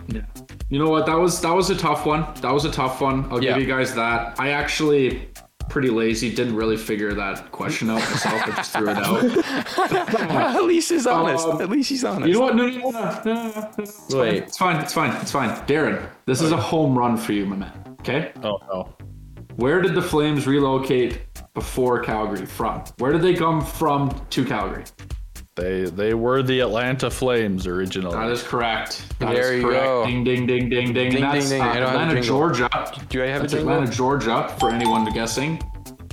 [0.07, 0.21] Yeah.
[0.69, 1.05] You know what?
[1.05, 2.25] That was that was a tough one.
[2.41, 3.25] That was a tough one.
[3.31, 3.53] I'll Yeah.
[3.53, 4.39] give you guys that.
[4.39, 5.29] I actually
[5.69, 6.33] pretty lazy.
[6.33, 8.41] Didn't really figure that question out myself.
[8.47, 10.27] I just threw it out.
[10.55, 11.45] At least he's honest.
[11.45, 12.27] Um, At least he's honest.
[12.27, 12.55] You know what?
[12.55, 13.85] No, no, no, no, no, no, no.
[13.85, 14.19] Fine.
[14.19, 14.43] Wait.
[14.43, 14.77] It's fine.
[14.77, 15.15] It's fine.
[15.21, 15.49] It's fine.
[15.67, 17.97] Darren, this is a home run for you, my man.
[17.99, 18.31] Okay.
[18.43, 18.95] Oh no.
[19.57, 21.21] Where did the Flames relocate
[21.53, 22.83] before Calgary from?
[22.99, 24.83] Where did they come from to Calgary?
[25.57, 28.15] They they were the Atlanta Flames originally.
[28.15, 29.03] That is correct.
[29.17, 29.83] That is There you correct.
[29.85, 30.05] go.
[30.05, 31.11] Ding, ding, ding, ding, ding.
[31.11, 31.67] Ding, and that's ding, ding.
[31.67, 32.21] uh, I don't have a Atlanta.
[32.21, 32.69] Georgia.
[33.09, 33.73] Do I have a That's jingle?
[33.73, 35.59] Atlanta, Georgia, for anyone to guessing.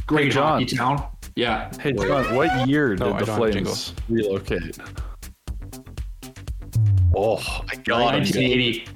[0.06, 0.62] Great John.
[0.62, 1.06] hockey town.
[1.36, 1.70] Yeah.
[1.78, 4.78] Hey John, what year No, did the don't have a Flames relocate?
[7.16, 7.36] Oh,
[7.70, 8.86] I got 1980.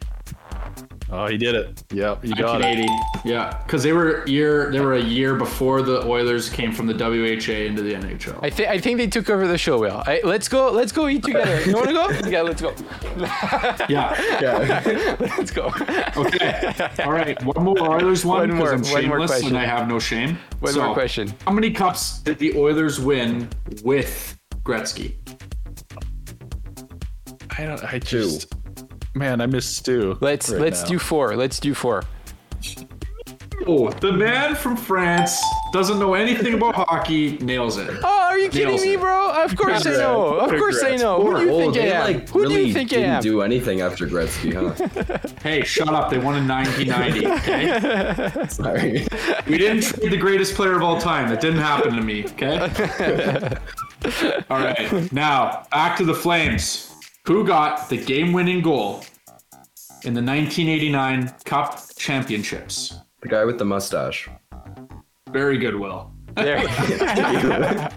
[1.10, 1.82] Oh, he did it.
[1.90, 2.90] Yep, you got it.
[3.24, 6.92] Yeah, because they were year they were a year before the Oilers came from the
[6.92, 8.38] WHA into the NHL.
[8.42, 9.78] I think I think they took over the show.
[9.78, 10.70] Will I, let's go.
[10.70, 11.62] Let's go eat together.
[11.64, 12.08] You want to go?
[12.28, 12.74] Yeah, let's go.
[13.88, 14.40] yeah.
[14.40, 15.16] Yeah.
[15.38, 15.72] Let's go.
[16.16, 16.74] Okay.
[17.04, 17.42] All right.
[17.42, 19.48] One more Oilers one One more- because I'm one more shameless question.
[19.48, 20.38] and I have no shame.
[20.60, 21.32] One So, more question.
[21.46, 23.48] How many cups did the Oilers win
[23.82, 25.14] with Gretzky?
[27.58, 27.82] I don't.
[27.84, 28.52] I just.
[29.18, 30.16] Man, I miss Stu.
[30.20, 30.90] Let's right let's now.
[30.90, 31.34] do four.
[31.34, 32.04] Let's do four.
[33.66, 37.36] Oh, the man from France doesn't know anything about hockey.
[37.38, 37.90] Nails it.
[38.04, 39.42] Oh, are you kidding Nails me, bro?
[39.42, 40.34] Of course I know.
[40.34, 41.20] Of course I know.
[41.20, 42.14] Who do you oh, think I am?
[42.14, 43.22] like Who really do you think I didn't am?
[43.22, 45.18] do anything after Gretzky, huh?
[45.42, 46.10] Hey, shut up.
[46.10, 47.26] They won in 1990.
[47.26, 48.46] Okay.
[48.48, 49.08] Sorry.
[49.48, 51.28] We didn't trade the greatest player of all time.
[51.28, 52.24] That didn't happen to me.
[52.24, 52.60] Okay.
[54.48, 55.12] all right.
[55.12, 56.87] Now back to the Flames.
[57.26, 59.04] Who got the game-winning goal
[60.04, 62.94] in the 1989 Cup Championships?
[63.20, 64.28] The guy with the mustache.
[65.30, 66.10] Very good, Will.
[66.36, 66.62] There.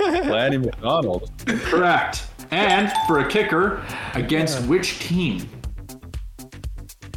[0.00, 1.30] Lanny McDonald.
[1.46, 2.24] Correct.
[2.50, 3.82] And for a kicker,
[4.14, 5.48] against which team?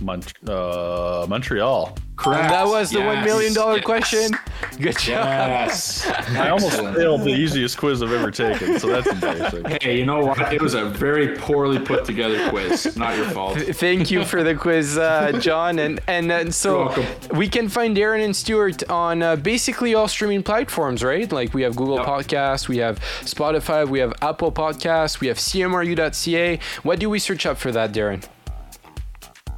[0.02, 1.95] Mon- uh, Montreal.
[2.17, 2.49] Correct.
[2.49, 3.86] that was the one million dollar Yes.
[3.86, 4.32] question.
[4.80, 5.26] Good job.
[5.26, 6.06] Yes.
[6.08, 9.65] I almost failed the easiest quiz I've ever taken, so that's embarrassing.
[9.82, 10.54] Hey, you know what?
[10.54, 12.95] It was a very poorly put together quiz.
[12.97, 13.58] Not your fault.
[13.60, 15.80] Thank you for the quiz, uh, John.
[15.80, 16.93] And and uh, so
[17.32, 21.32] we can find Darren and Stuart on uh, basically all streaming platforms, right?
[21.32, 22.06] Like we have Google Yep.
[22.06, 26.60] Podcasts, we have Spotify, we have Apple Podcasts, we have CMRU.ca.
[26.84, 28.23] What do we search up for that, Darren?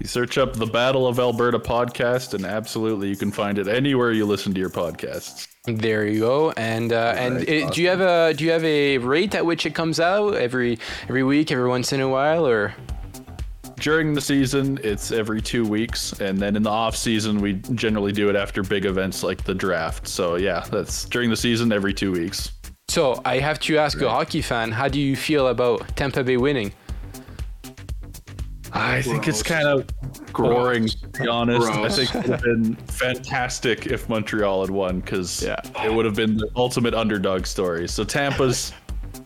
[0.05, 4.11] You search up the Battle of Alberta podcast, and absolutely you can find it anywhere
[4.11, 5.47] you listen to your podcasts.
[5.65, 6.51] There you go.
[6.51, 9.43] And uh, and Right, it, do you have a do you have a rate at
[9.43, 10.77] which it comes out every
[11.09, 12.75] every week, every once in a while, or?
[13.79, 18.11] During the season, it's every two weeks, and then in the off season, we generally
[18.11, 20.07] do it after big events like the draft.
[20.07, 22.51] So yeah, that's during the season every two weeks.
[22.89, 26.37] So I have to ask a hockey fan, how do you feel about Tampa Bay
[26.37, 26.73] winning?
[28.75, 29.87] I think it's kind of
[30.33, 31.67] boring, to be honest.
[31.67, 35.55] I think it would have been fantastic if Montreal had won because Yeah.
[35.83, 37.87] it would have been the ultimate underdog story.
[37.87, 38.73] So Tampa's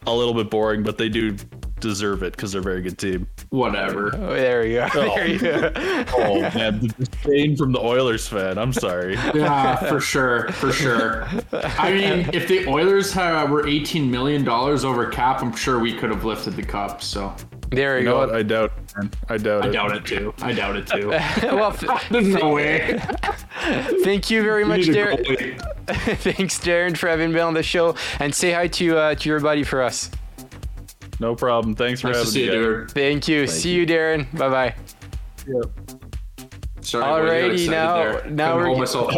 [0.05, 1.35] a little bit boring, but they do
[1.79, 3.27] deserve it because they're a very good team.
[3.49, 4.13] Whatever.
[4.15, 4.89] Oh, there you oh.
[4.93, 5.09] go.
[5.15, 5.71] There you go.
[6.15, 8.57] Oh man, the disdain from the Oilers fan.
[8.57, 9.15] I'm sorry.
[9.33, 11.27] Yeah, for sure, for sure.
[11.53, 15.93] I mean, if the Oilers had, were 18 million dollars over cap, I'm sure we
[15.93, 17.01] could have lifted the cup.
[17.01, 17.33] So
[17.71, 18.27] There you You know go.
[18.27, 18.35] what?
[18.35, 18.71] I doubt.
[19.01, 19.15] it.
[19.29, 19.71] I doubt I it.
[19.71, 20.33] doubt it too.
[20.41, 21.09] I doubt it too.
[21.43, 22.99] well, th- There's no way.
[24.03, 25.59] thank you very much, We Darren.
[25.87, 29.39] Thanks, Darren, for having been on the show, and say hi to uh, to your
[29.39, 30.09] buddy for us.
[31.19, 31.75] No problem.
[31.75, 32.53] Thanks for Nice having see me.
[32.53, 33.45] you, Thank you.
[33.47, 34.25] See you, Darren.
[34.37, 34.73] Bye
[35.45, 35.98] bye.
[36.89, 39.13] Sorry, boy, I got Alrighty, excited now- now we're hold get- myself.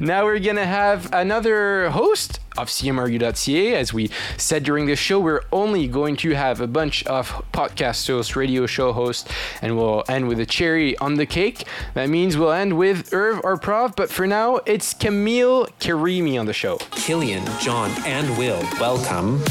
[0.00, 3.74] Now we're gonna have another host of CMRU.ca.
[3.74, 8.06] As we said during the show, we're only going to have a bunch of podcast
[8.06, 11.64] hosts, radio show hosts, and we'll end with a cherry on the cake.
[11.94, 16.46] That means we'll end with Irv or Prof, but for now, it's Camille Karimi on
[16.46, 16.78] the show.
[16.92, 19.42] Killian, John, and Will, welcome.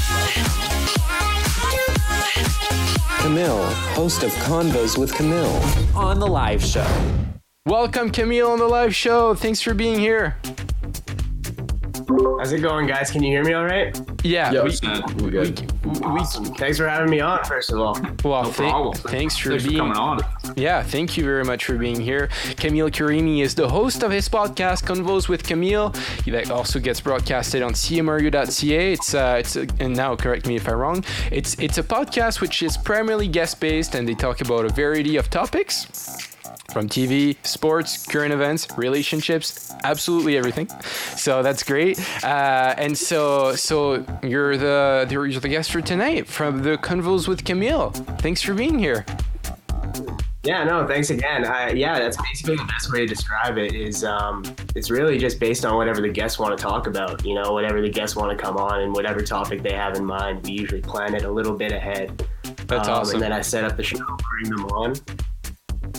[3.26, 3.64] Camille,
[3.96, 5.60] host of Convos with Camille,
[5.96, 6.86] on the live show.
[7.66, 9.34] Welcome, Camille, on the live show.
[9.34, 10.38] Thanks for being here.
[12.08, 13.10] How's it going, guys?
[13.10, 13.98] Can you hear me all right?
[14.24, 14.52] Yeah.
[14.52, 15.60] Yeah, we, we good.
[15.84, 16.24] we,
[16.58, 17.94] Thanks for having me on, first of all.
[18.24, 18.94] well, No thank- problem.
[18.96, 20.20] thanks for Thanks for being coming on.
[20.56, 22.30] Yeah, thank you very much for being here.
[22.58, 25.94] Camille Karimi is the host of his podcast Convos with Camille.
[26.24, 28.94] He that also gets broadcasted on CMRU.ca.
[28.94, 31.04] It's uh, it's a, and now correct me if I'm wrong.
[31.32, 35.16] It's it's a podcast which is primarily guest based and they talk about a variety
[35.18, 35.88] of topics
[36.72, 40.68] from TV, sports, current events, relationships, absolutely everything.
[41.16, 42.00] So that's great.
[42.24, 47.46] Uh, and so so you're the you're the guest for tonight from the Convos with
[47.46, 47.92] Camille.
[48.20, 49.06] Thanks for being here.
[50.46, 51.44] Yeah, no, thanks again.
[51.44, 53.74] I, yeah, that's basically the best way to describe it.
[53.74, 54.44] Is um,
[54.76, 57.26] it's really just based on whatever the guests want to talk about.
[57.26, 60.06] You know, whatever the guests want to come on and whatever topic they have in
[60.06, 60.46] mind.
[60.46, 62.24] We usually plan it a little bit ahead.
[62.68, 63.16] That's um, awesome.
[63.16, 63.98] And then I set up the show,
[64.30, 64.94] bring them on.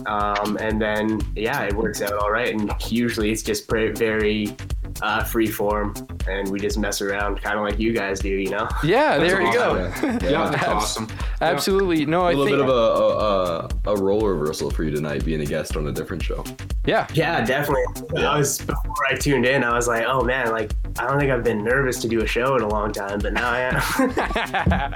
[0.06, 2.52] Um, and then yeah, it works out all right.
[2.54, 4.54] And usually it's just pre- very
[5.02, 5.94] uh, free form,
[6.28, 8.28] and we just mess around, kind of like you guys do.
[8.30, 8.68] You know.
[8.84, 9.86] Yeah, That's there you go.
[9.88, 10.10] awesome.
[10.22, 11.08] Yeah, that's awesome.
[11.40, 12.06] Absolutely.
[12.06, 14.90] No, A I little think bit of a, a, a, a role reversal for you
[14.90, 16.44] tonight, being a guest on a different show.
[16.86, 17.06] yeah.
[17.12, 17.84] Yeah, definitely.
[18.24, 19.64] I was before I tuned in.
[19.64, 22.26] I was like, oh man, like I don't think I've been nervous to do a
[22.26, 23.74] show in a long time, but now I am.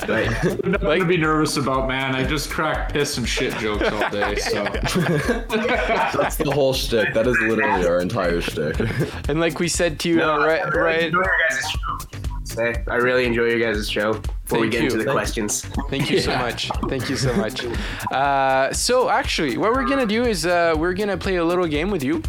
[0.08, 0.64] Right.
[0.64, 2.14] I'm not gonna be nervous about, man.
[2.14, 4.36] I just crack piss and shit jokes all day.
[4.50, 7.12] So That's the whole shtick.
[7.14, 8.76] That is literally our entire shtick.
[9.28, 11.02] And like we said to you, uh, I right, really right.
[11.04, 12.92] enjoy your guys' show.
[12.92, 14.20] I really enjoy your guys' show.
[14.50, 14.86] Before we Thank get you.
[14.86, 15.62] into the Thank- questions.
[15.90, 16.68] Thank you so much.
[16.88, 17.64] Thank you so much.
[18.10, 21.90] Uh, so actually, what we're gonna do is uh, we're gonna play a little game
[21.92, 22.20] with you.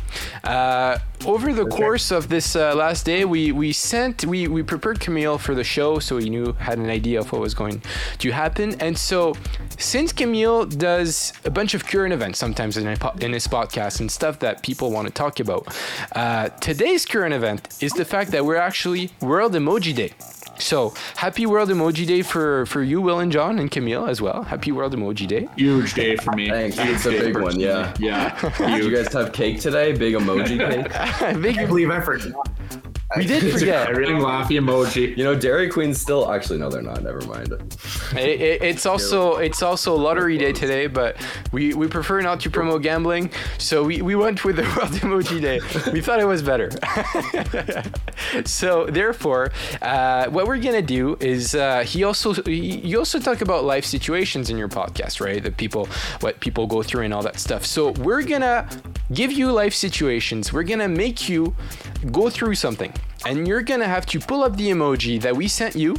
[0.44, 5.00] Uh, over the course of this uh, last day, we we sent we we prepared
[5.00, 7.82] Camille for the show, so he knew had an idea of what was going
[8.20, 8.76] to happen.
[8.80, 9.34] And so,
[9.80, 14.38] since Camille does a bunch of current events sometimes in, in his podcast and stuff
[14.40, 15.68] that people want to talk about,
[16.16, 20.12] uh, today's current event is the fact that we're actually World Emoji Day.
[20.60, 24.44] So happy World Emoji Day for for you, Will and John, and Camille as well.
[24.44, 25.48] Happy World Emoji Day.
[25.56, 26.50] huge day for me.
[26.50, 26.78] Thanks.
[26.78, 27.94] Huge It's a big one, yeah.
[28.00, 28.38] Yeah.
[28.58, 29.94] Did you guys have cake today?
[29.94, 30.58] Big emoji
[31.32, 31.42] cake?
[31.42, 32.34] Big, I believe I forgot.
[33.18, 33.88] We did forget.
[33.88, 35.16] I really laughy emoji.
[35.18, 37.04] You know, Dairy Queen's still actually no, they're not.
[37.04, 37.52] Never mind.
[38.14, 41.18] It, it, it's also it's also lottery day today, but
[41.52, 45.42] we, we prefer not to promote gambling, so we, we went with the World Emoji
[45.42, 45.60] Day.
[45.92, 46.70] We thought it was better.
[48.46, 53.42] so therefore, uh, what we're gonna do is uh, he also he, you also talk
[53.42, 55.42] about life situations in your podcast, right?
[55.44, 55.88] That people
[56.22, 57.66] what people go through and all that stuff.
[57.66, 58.68] So we're gonna
[59.14, 60.54] give you life situations.
[60.54, 61.56] We're gonna make you
[62.12, 62.94] go through something,
[63.26, 65.96] and you're gonna have to pull up the emoji that we sent you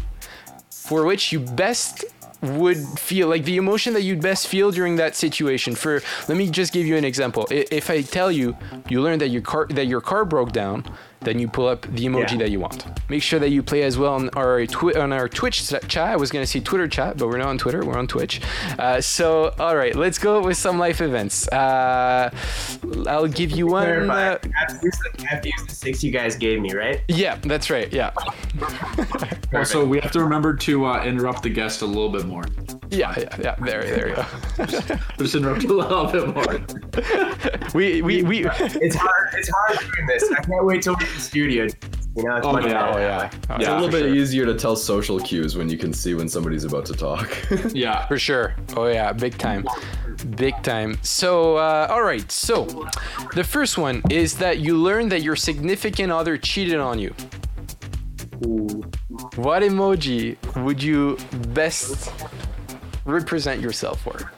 [0.71, 2.05] for which you best
[2.43, 5.77] would feel like the emotion that you'd best feel during that situation.
[5.77, 7.47] For let me just give you an example.
[7.51, 8.57] If i tell you
[8.89, 10.85] you learn that your car that your car broke down
[11.25, 12.37] then you pull up the emoji Yeah.
[12.39, 15.29] that you want make sure that you play as well on our twi- on our
[15.29, 17.99] twitch chat i was going to say twitter chat but we're not on twitter we're
[17.99, 18.41] on twitch
[18.79, 22.31] uh, so all right let's go with some life events uh,
[23.07, 24.29] i'll give you one clarify.
[24.29, 26.61] uh, I have to use the- I have to use the six you guys gave
[26.61, 27.01] me, right?
[27.09, 28.11] yeah that's right yeah
[29.55, 32.45] Also, we have to remember to uh, interrupt the guest a little bit more.
[32.91, 36.61] yeah yeah, yeah there there you go Just interrupt a little bit more.
[37.75, 39.29] we we we It's hard.
[39.35, 40.25] It's hard doing this.
[40.33, 41.67] I can't wait till we're in the studio.
[42.15, 42.73] You know, it's Oh, much yeah.
[42.75, 42.99] better.
[42.99, 44.15] oh yeah Oh, It's a little bit sure.
[44.15, 47.31] easier to tell social cues when you can see when somebody's about to talk.
[47.75, 48.07] Yeah.
[48.07, 48.55] For sure.
[48.77, 49.67] Oh yeah, big time.
[50.37, 50.99] Big time.
[51.03, 52.31] So, uh, all right.
[52.31, 52.67] So,
[53.35, 57.15] the first one is that you learn that your significant other cheated on you.
[59.37, 61.17] What emoji would you
[61.55, 62.13] best
[63.05, 64.31] represent yourself for?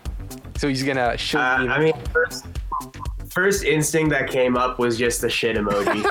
[0.56, 1.70] So he's gonna show Uh, you.
[1.70, 2.46] I mean, first,
[3.34, 6.02] first instinct that came up was just the shit emoji.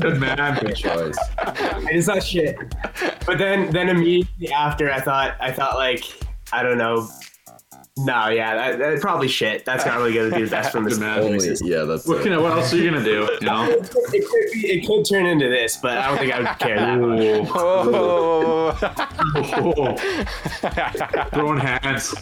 [0.00, 0.58] Good man.
[0.58, 1.16] Good choice.
[1.90, 2.56] it's not shit.
[3.26, 6.04] But then, then immediately after, I thought, I thought like,
[6.52, 7.08] I don't know.
[8.04, 9.64] No, yeah, that, that probably shit.
[9.64, 10.94] That's not really gonna do the best from this.
[10.98, 11.18] Good man.
[11.20, 13.28] Only, yeah, that's What, can what else are you gonna do?
[13.40, 13.66] You know?
[13.80, 16.38] It could, it, could be, it could turn into this, but I don't think I
[16.40, 17.48] would care that much.
[17.54, 19.96] Oh, Oh.
[21.32, 22.14] Throwing hands.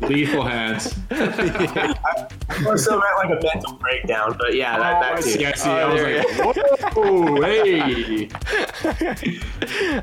[0.00, 0.94] Lethal hands.
[2.66, 5.22] Or so meant like a mental breakdown, but yeah, that, Oh, that I too.
[5.22, 5.68] see, see.
[5.68, 8.28] Oh, I there was like, whoa, hey.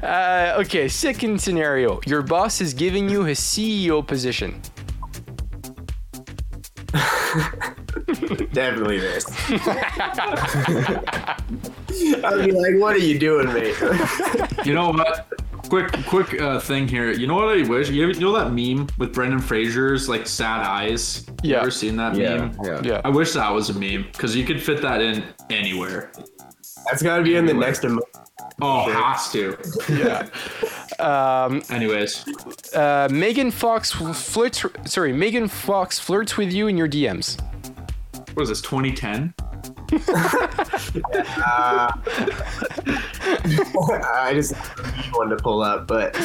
[0.03, 1.99] uh, okay, second scenario.
[2.05, 4.56] Your boss is giving you his CEO position.
[8.53, 9.25] Definitely this.
[12.23, 13.75] I'd be like, what are you doing, mate?
[14.65, 15.27] You know what?
[15.69, 17.11] Quick, quick uh, thing here.
[17.11, 17.89] You know what I wish?
[17.89, 21.25] You, ever, you know that meme with Brendan Fraser's like sad eyes?
[21.43, 21.61] You Yeah.
[21.61, 22.57] ever seen that yeah, meme?
[22.63, 22.81] yeah.
[22.83, 23.01] Yeah.
[23.03, 26.11] I wish that was a meme because you could fit that in anywhere.
[26.85, 28.01] That's got to be in the next emo-
[28.61, 29.57] Oh, has to.
[29.89, 30.27] Yeah.
[30.99, 32.25] Um, Anyways,
[32.73, 34.65] uh, Megan Fox flirts.
[34.85, 37.39] Sorry, Megan Fox flirts with you in your DMs.
[38.33, 38.61] what is this?
[38.61, 39.31] 2010?
[44.09, 46.15] I just need one to pull up, but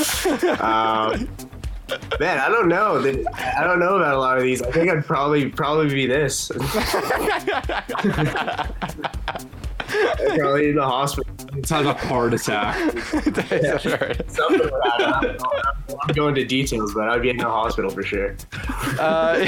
[0.63, 1.29] um,
[2.19, 2.97] man, I don't know.
[2.99, 4.63] I don't know about a lot of these.
[4.63, 6.51] I think I'd probably probably be this.
[9.93, 11.33] I'd probably in the hospital.
[11.55, 12.77] It's had a heart attack.
[13.01, 15.37] Something like that.
[15.89, 18.37] I'm, I'm going to details, but I'd be in the hospital for sure.
[18.99, 19.47] Uh,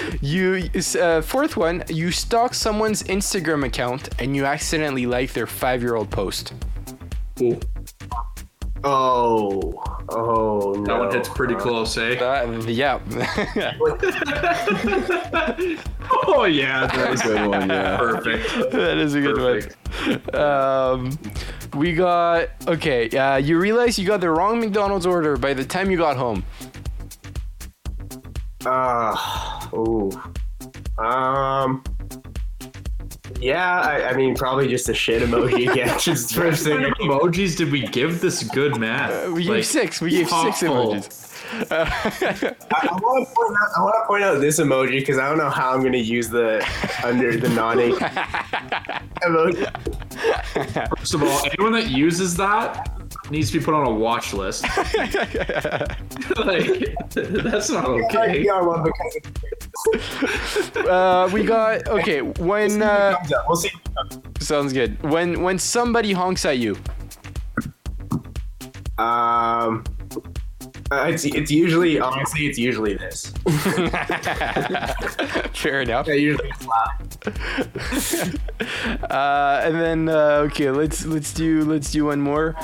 [0.20, 0.68] you
[1.00, 1.84] uh, fourth one.
[1.88, 6.52] You stalk someone's Instagram account and you accidentally like their five-year-old post.
[7.40, 7.58] Ooh,
[8.82, 10.84] Oh, oh no.
[10.84, 12.14] that one hits pretty close, eh?
[12.18, 12.98] Uh, yeah.
[16.26, 17.96] Oh yeah, That's a good one, yeah.
[17.96, 18.72] perfect.
[18.72, 20.32] that is a good Perfect.
[20.32, 20.40] one.
[20.42, 21.18] Um,
[21.74, 23.08] we got okay.
[23.10, 26.44] Uh, you realize you got the wrong McDonald's order by the time you got home.
[28.66, 30.10] Uh, ooh.
[30.98, 31.82] Um.
[33.40, 35.98] Yeah, I, I mean, probably just a shit emoji again.
[35.98, 36.82] Just first What thing.
[36.82, 39.32] kind of emojis did we give this good man?
[39.32, 40.00] We gave six.
[40.00, 41.00] We gave six thoughtful.
[41.50, 42.56] Emojis.
[42.72, 43.68] I, I want to point out.
[43.76, 46.28] I want to point out this emoji because I don't know how I'm gonna use
[46.28, 46.66] the
[47.04, 47.92] under the nodding
[49.22, 49.66] emoji.
[50.98, 54.64] First of all, anyone that uses that needs to be put on a watch list.
[56.36, 58.42] like, that's not okay.
[58.42, 62.22] Yeah, well, because it Uh, we got okay.
[62.22, 63.44] When uh, comes up.
[63.48, 63.70] We'll see.
[64.40, 65.00] sounds good.
[65.02, 66.76] When when somebody honks at you.
[68.98, 69.84] Um.
[70.92, 73.26] Uh, It's, it's usually honestly it's usually this.
[75.54, 76.08] Fair enough.
[76.08, 77.02] I usually slap.
[79.10, 82.54] Uh, and then uh, okay, let's let's do let's do one more.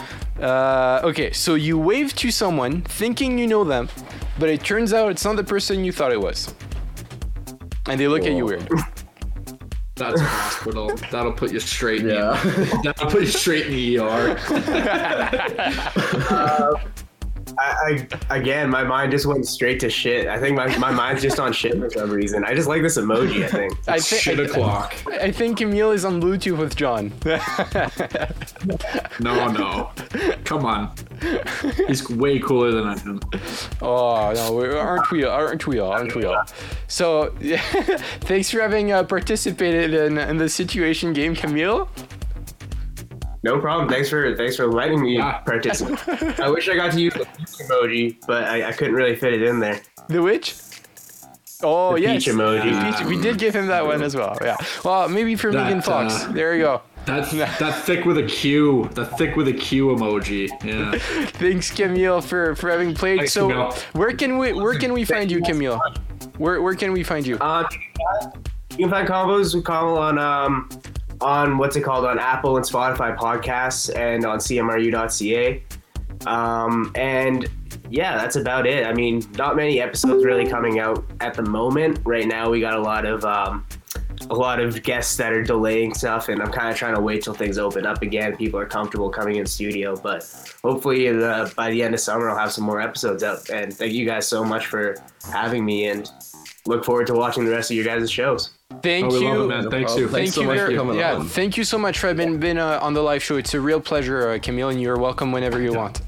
[0.40, 3.88] Uh, okay, so you wave to someone thinking you know them,
[4.38, 6.54] but it turns out it's not the person you thought it was,
[7.88, 8.68] and they look at you weird.
[9.96, 10.94] That's a hospital.
[11.10, 12.00] That'll put you straight.
[12.02, 12.38] in Yeah.
[12.42, 14.36] the- That'll put you straight in the ER.
[17.58, 20.26] I, I again, my mind just went straight to shit.
[20.28, 22.44] I think my, my mind's just on shit for some reason.
[22.44, 23.44] I just like this emoji.
[23.44, 23.72] I think.
[23.88, 24.94] I Shit think o'clock.
[25.08, 27.12] I think Camille is on Bluetooth with John.
[29.20, 29.90] No, no.
[30.44, 30.90] Come on.
[31.86, 33.20] He's way cooler than I am.
[33.80, 35.24] oh no, we- aren't we?
[35.24, 35.90] Aren't we all?
[35.92, 36.44] Aren't we all?
[36.88, 37.34] So
[38.20, 41.88] thanks for having uh, participated in, in the situation game, Camille.
[43.46, 43.88] No problem.
[43.88, 45.38] Thanks for thanks for letting me Yeah.
[45.38, 46.40] participate.
[46.40, 49.32] I wish I got to use the peach emoji, but I, I couldn't really fit
[49.34, 49.80] it in there.
[50.08, 50.56] The which?
[51.62, 52.70] Oh The yes, peach emoji.
[52.74, 54.36] The peach- we did give him that one as well.
[54.42, 54.56] Yeah.
[54.84, 56.24] Well, maybe for That, Megan Fox.
[56.24, 56.82] uh, there you go.
[57.06, 57.30] That
[57.60, 60.48] that thick with a Q, the thick with a Q emoji.
[60.64, 60.98] Yeah.
[61.38, 63.18] Thanks, Camille, for for having played.
[63.18, 63.72] Thanks, so, Camille.
[63.92, 65.80] where can we where can we find you, Camille?
[66.38, 67.38] Where where can we find you?
[67.40, 67.64] Um,
[68.72, 70.68] you can find combos with Kamal on um
[71.20, 75.62] on what's it called on Apple and Spotify podcasts and on CMRU.ca.
[76.26, 77.48] Um, and
[77.90, 78.86] yeah, that's about it.
[78.86, 82.00] I mean, not many episodes really coming out at the moment.
[82.04, 83.66] Right now, we got a lot of um,
[84.30, 87.22] a lot of guests that are delaying stuff, and I'm kind of trying to wait
[87.22, 88.36] till things open up again.
[88.36, 90.24] People are comfortable coming in studio, but
[90.64, 93.40] hopefully uh, by the end of summer, I'll have some more episodes up.
[93.52, 94.96] And thank you guys so much for
[95.30, 96.10] having me, and
[96.66, 98.55] look forward to watching the rest of your guys' shows.
[98.82, 99.28] Thank Oh, you.
[99.28, 99.70] love it, man.
[99.70, 100.08] Thanks you.
[100.08, 101.26] Thanks Thank so you much for coming yeah, on.
[101.28, 103.36] thank you so much for having been uh, on the live show.
[103.36, 106.00] It's a real pleasure, uh, Camille, and you're welcome whenever you want.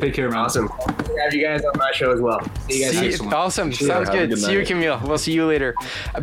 [0.00, 0.38] Take care, man.
[0.40, 0.68] Awesome.
[0.68, 2.40] Have you guys on my show as well.
[2.68, 2.90] See you guys.
[2.90, 3.32] See next you- Excellent.
[3.34, 3.72] awesome.
[3.72, 4.28] Sure, Sounds good.
[4.28, 4.66] good See you.
[4.66, 5.00] Camille.
[5.04, 5.74] We'll see you later.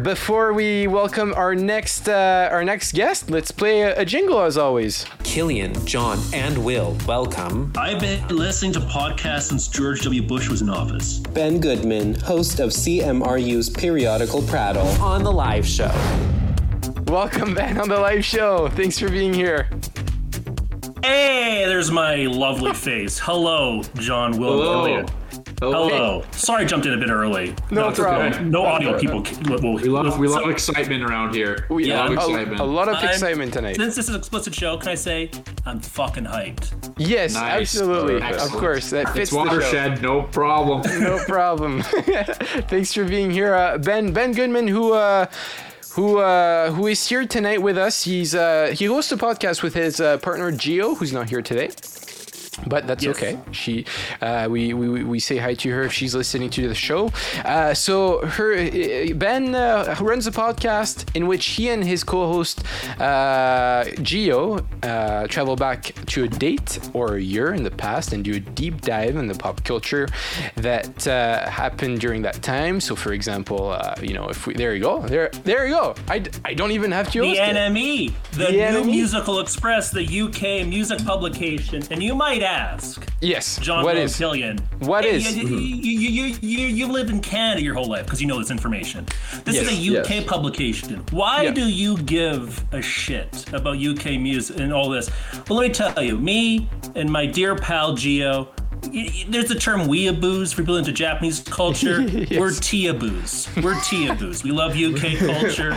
[0.03, 4.57] Before we welcome our next uh, our next guest, let's play a, a jingle as
[4.57, 5.05] always.
[5.23, 7.73] Killian, John, and Will, welcome.
[7.75, 10.21] I've been listening to podcasts since George W.
[10.21, 11.17] Bush was in office.
[11.19, 15.91] Ben Goodman, host of CMRU's periodical Prattle, on the live show.
[17.07, 18.69] Welcome back on the live show.
[18.69, 19.67] Thanks for being here.
[21.03, 23.19] Hey, there's my lovely face.
[23.19, 24.53] Hello, John Will.
[24.61, 24.81] Hello.
[24.85, 25.11] Elliott.
[25.59, 26.23] Hello.
[26.31, 27.53] Sorry, I jumped in a bit early.
[27.71, 28.33] No it's problem.
[28.33, 28.43] okay.
[28.45, 29.23] No audio people.
[29.25, 31.65] c- Will, will, We love we so- love excitement around here.
[31.69, 33.75] We Yeah, a, I'm a, a lot of I'm- excitement tonight.
[33.75, 35.29] Since this is an explicit show, can I say
[35.65, 36.93] I'm fucking hyped?
[36.97, 37.75] Yes, Nice.
[37.75, 38.21] absolutely.
[38.21, 39.43] Of course, that fits It's the show.
[39.43, 40.81] watershed, no problem.
[41.01, 41.81] no problem.
[42.69, 44.13] Thanks for being here, uh, Ben.
[44.13, 45.25] Ben Goodman, who uh,
[45.93, 48.03] who uh, who is here tonight with us.
[48.03, 51.69] He's uh, he hosts a podcast with his uh, partner Gio, who's not here today.
[52.67, 53.15] But that's Yes.
[53.15, 53.37] okay.
[53.51, 53.85] She,
[54.21, 57.11] uh, we, we we say hi to her if she's listening to the show.
[57.43, 62.63] Uh, so her uh, Ben uh, runs a podcast in which he and his co-host
[62.99, 68.23] uh, Gio uh, travel back to a date or a year in the past and
[68.23, 70.07] do a deep dive in the pop culture
[70.55, 72.79] that uh, happened during that time.
[72.79, 75.95] So, for example, uh, you know, if we there you go, there there you go.
[76.07, 77.55] I, I don't even have to The it.
[77.55, 78.85] NME, the, The New NME?
[78.85, 81.83] Musical Express, the UK music publication.
[81.91, 83.57] And you might ask, Yes.
[83.59, 84.17] John what is?
[84.17, 84.57] Killian.
[84.79, 85.35] What hey, is?
[85.35, 85.57] You, you, mm-hmm.
[85.83, 89.05] you, you, you, you've lived in Canada your whole life because you know this information.
[89.45, 90.23] This Yes, is a UK yes.
[90.25, 91.03] publication.
[91.11, 91.51] Why Yeah.
[91.51, 95.09] do you give a shit about UK music and all this?
[95.47, 98.47] Well, let me tell you, me and my dear pal y-
[99.27, 101.99] there's the term weeaboos for people into Japanese culture.
[102.03, 103.63] We're teaboos.
[103.63, 104.43] We're teaboos.
[104.43, 105.71] We love UK culture.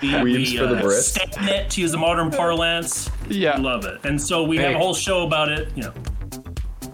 [0.00, 1.02] We, Weebs we, for the uh, Brits.
[1.02, 3.10] stand it, to use the modern parlance.
[3.28, 3.56] Yeah.
[3.56, 4.00] We love it.
[4.04, 5.94] And so we have a whole show about it, you know.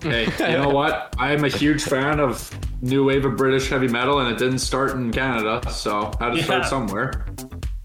[0.02, 1.14] Hey, you know what?
[1.18, 2.50] I am a huge fan of
[2.82, 6.42] new wave of British heavy metal, and it didn't start in Canada, so had to
[6.42, 7.24] start somewhere.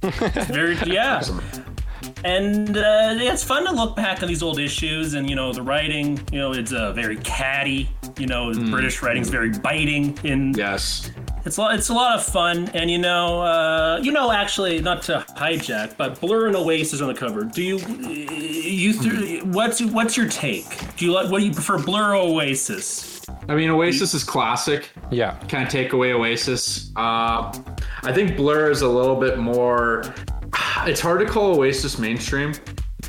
[0.01, 1.21] Very yeah.
[2.26, 5.51] And uh, yeah, it's fun to look back on these old issues, and you know
[5.51, 6.19] the writing.
[6.32, 7.89] You know, it's uh, very catty.
[8.17, 10.17] You know, British writing's very biting.
[10.24, 11.11] In Yes.
[11.45, 14.80] it's a lot, it's a lot of fun, and you know, uh, you know, actually,
[14.82, 17.43] not to hijack, but Blur and Oasis on the cover.
[17.43, 20.95] Do you, you, th- what's what's your take?
[20.95, 23.21] Do you like what do you prefer, Blur or Oasis?
[23.49, 24.89] I mean, Oasis is classic.
[25.09, 25.38] Yeah.
[25.47, 26.91] Can't take away Oasis.
[26.95, 27.51] Uh,
[28.03, 30.03] I think Blur is a little bit more.
[30.85, 32.53] It's hard to call Oasis mainstream,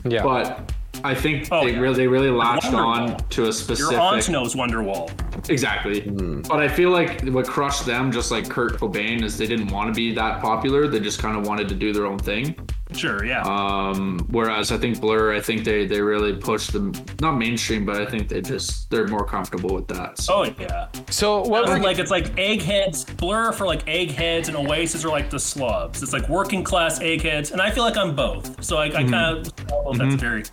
[0.05, 0.22] Yeah.
[0.22, 0.72] but
[1.03, 1.80] I think Oh, they yeah.
[1.80, 3.11] really they really latched Wonderwall.
[3.12, 3.92] on to a specific.
[3.92, 5.11] Your aunt knows Wonderwall.
[5.51, 6.01] Exactly.
[6.03, 6.40] Hmm.
[6.42, 9.88] But I feel like what crushed them, just like Kurt Cobain, is they didn't want
[9.88, 10.86] to be that popular.
[10.86, 12.55] They just kind of wanted to do their own thing.
[12.95, 13.42] Sure, yeah.
[13.42, 17.97] Um, whereas I think Blur, I think they they really push them not mainstream, but
[17.97, 20.18] I think they just they're more comfortable with that.
[20.18, 20.34] So.
[20.34, 20.88] oh yeah.
[21.11, 21.62] So what?
[21.62, 25.38] It's we're- like it's like eggheads, blur for like eggheads, and Oasis are like the
[25.40, 26.03] slobs.
[26.03, 28.62] It's like working class eggheads, and I feel like I'm both.
[28.64, 30.45] So I, I kind of well, that's a very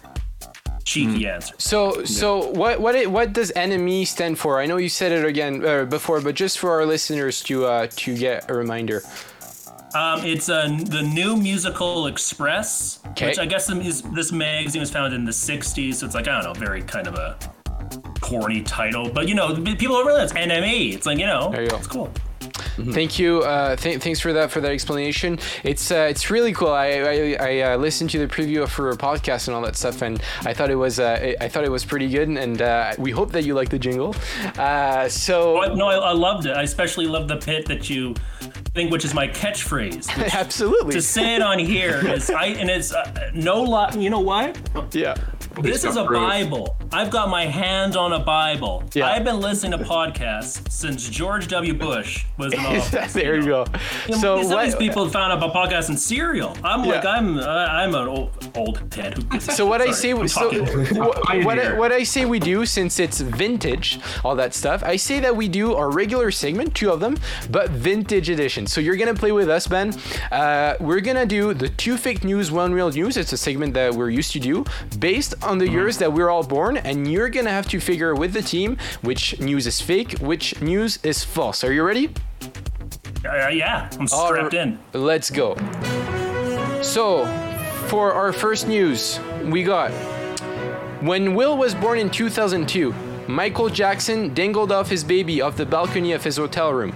[0.84, 1.56] cheeky answer.
[1.58, 4.60] So, so what what it, what does NME stand for?
[4.60, 7.88] I know you said it again uh, before, but just for our listeners to uh,
[7.98, 9.02] to get a reminder.
[9.94, 13.28] Um, it's uh, the New Musical Express, Okay.
[13.28, 15.96] which I guess this magazine was founded in the '60s.
[15.96, 17.38] So it's like I don't know, very kind of a
[18.22, 20.94] corny title, but you know, people don't realize NME.
[20.94, 22.12] It's like you know, you it's cool.
[22.78, 23.40] Thank you.
[23.40, 25.40] Uh, th- thanks for that for that explanation.
[25.64, 26.70] It's uh, it's really cool.
[26.70, 30.02] I I, I uh, listened to the preview for a podcast and all that stuff,
[30.02, 32.94] and I thought it was uh, I- I thought it was pretty good, and uh,
[32.98, 34.16] we hope that you like the jingle.
[34.58, 36.56] Uh, so no, I, I loved it.
[36.56, 38.16] I especially love the pit that you
[38.74, 40.34] think, which is my catchphrase.
[40.34, 43.96] absolutely, to say it on here is I and it's uh, no lot.
[44.00, 44.58] You know what?
[44.94, 45.16] yeah.
[45.62, 46.20] This is a proof.
[46.20, 46.78] Bible.
[46.94, 48.84] I've got my hand on a Bible.
[48.94, 49.08] Yeah.
[49.08, 51.74] I've been listening to podcasts since George W.
[51.74, 53.14] Bush was in office.
[53.14, 53.66] there you go.
[54.08, 56.58] You know, So some of these people found out about podcasts in Serial.
[56.64, 59.16] I'm like, I'm, uh, I'm an old, old head.
[59.16, 60.64] Who gives a So what I Sorry, say, I'm so
[61.00, 64.84] what, what, I, what I say we do, since it's vintage, all that stuff.
[64.84, 67.18] I say that we do our regular segment, two of them,
[67.50, 68.68] but vintage edition.
[68.68, 69.94] So you're gonna play with us, Ben.
[70.32, 73.18] Uh, we're gonna do the two fake news, one real news.
[73.18, 74.66] It's a segment that we're used to do,
[75.00, 78.34] based on the years that we're all born, and you're gonna have to figure with
[78.34, 81.64] the team which news is fake, which news is false.
[81.64, 82.10] Are you ready?
[83.26, 84.80] Uh, yeah, I'm strapped in.
[84.94, 85.56] Let's go.
[86.82, 87.26] So,
[87.88, 89.92] for our first news, we got
[91.02, 92.94] when Will was born in 2002,
[93.28, 96.92] Michael Jackson dangled off his baby off the balcony of his hotel room.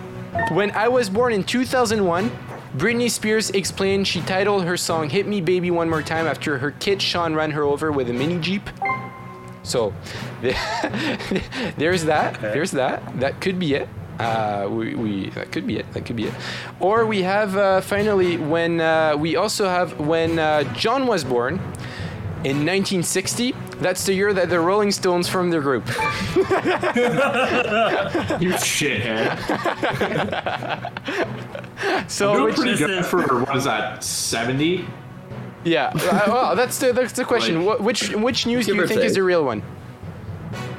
[0.52, 2.30] When I was born in 2001,
[2.78, 6.72] Britney Spears explained she titled her song Hit Me Baby One More Time after her
[6.72, 8.70] kid Sean ran her over with a mini Jeep.
[9.64, 9.94] So,
[11.78, 12.42] there's that.
[12.42, 13.20] There's that.
[13.20, 13.88] That could be it.
[14.20, 15.92] Uh, we, we that could be it.
[15.94, 16.34] That could be it.
[16.82, 21.56] Or we have uh, finally when uh, we also have when uh, John was born
[22.44, 23.54] in 1960.
[23.80, 25.88] That's the year that the Rolling Stones formed their group.
[28.42, 29.32] You shithead.
[32.08, 34.04] So Doing which pretty good for what is that?
[34.04, 34.86] Seventy.
[35.64, 37.66] yeah, uh, well, that's the that's the question.
[37.66, 39.62] Like- which which news do you or think is the real one?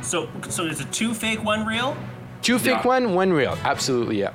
[0.02, 1.96] So, so is it two fake, one real?
[2.42, 2.86] Two fake Yeah.
[2.86, 3.58] one, one real.
[3.64, 4.30] Absolutely, yeah.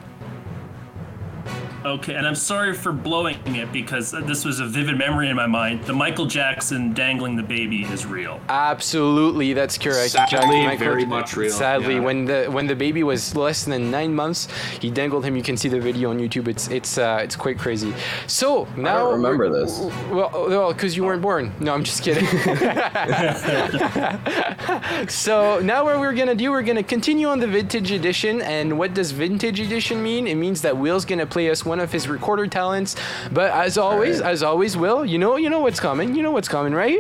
[1.84, 5.48] Okay, and I'm sorry for blowing it because this was a vivid memory in my
[5.48, 5.84] mind.
[5.86, 8.40] The Michael Jackson dangling the baby is real.
[8.50, 10.12] Absolutely, that's correct.
[10.12, 12.02] Sadly, Michael- very much real, Sadly, yeah.
[12.02, 14.48] when the when the baby was less than nine months,
[14.80, 15.36] he dangled him.
[15.36, 16.48] You can see the video on YouTube.
[16.48, 17.96] It's it's uh, it's quite crazy.
[18.28, 19.80] So now don't remember this.
[20.12, 21.52] Well, well, because you weren't born.
[21.60, 22.28] No, I'm just kidding.
[25.10, 28.40] so now what we're gonna do, we're gonna continue on the vintage edition.
[28.42, 30.28] And what does vintage edition mean?
[30.28, 32.98] It means that Will's gonna play us one of his recorder talents.
[33.32, 34.30] But as always, right.
[34.30, 36.14] as always, Will, you know, you know what's coming.
[36.14, 37.00] You know what's coming, right?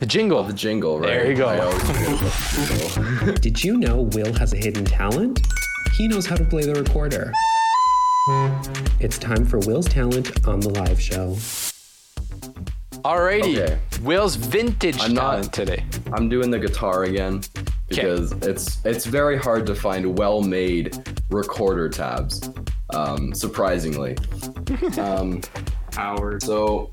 [0.00, 0.42] The jingle.
[0.42, 1.06] The jingle, right?
[1.06, 1.46] There you go.
[1.46, 3.32] I always do.
[3.36, 5.40] Did you know Will has a hidden talent?
[5.96, 7.32] He knows how to play the recorder.
[8.98, 11.36] It's time for Will's talent on the live show.
[13.04, 13.58] Alrighty.
[13.58, 13.78] Okay.
[14.02, 15.84] Will's vintage I'm not- talent today.
[16.12, 17.42] I'm doing the guitar again
[17.88, 20.96] because it's it's very hard to find well-made
[21.30, 22.50] recorder tabs.
[22.92, 24.16] Um, surprisingly.
[24.98, 25.40] um,
[25.94, 26.42] Howard.
[26.42, 26.90] so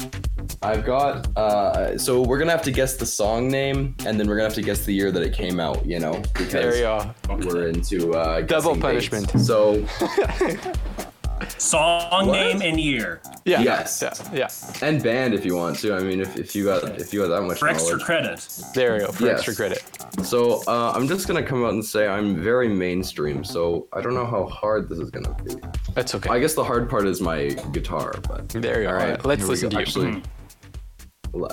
[0.62, 4.36] I've got uh, so we're gonna have to guess the song name and then we're
[4.36, 5.86] gonna have to guess the year that it came out.
[5.86, 7.14] You know because There you are.
[7.30, 9.10] we're into uh, Double guessing dates.
[9.10, 9.46] punishment.
[9.46, 9.86] So
[11.50, 12.34] Song What?
[12.34, 13.22] name and year.
[13.46, 13.62] Yeah.
[13.62, 14.02] Yes.
[14.02, 14.14] Yeah.
[14.34, 14.50] Yeah.
[14.88, 15.94] and band if you want to.
[15.96, 18.06] I mean, if, if you got if you got that much For extra knowledge.
[18.06, 18.48] credit.
[18.76, 19.12] There you go.
[19.12, 19.38] For Yes.
[19.48, 19.84] extra credit.
[20.24, 23.44] So uh, I'm just gonna come out and say I'm very mainstream.
[23.44, 25.56] So I don't know how hard this is gonna be.
[25.94, 26.30] That's okay.
[26.30, 29.00] I guess the hard part is my guitar, but there you are.
[29.00, 29.82] All right, Let's listen go.
[29.84, 30.08] to you.
[30.14, 30.24] Actually,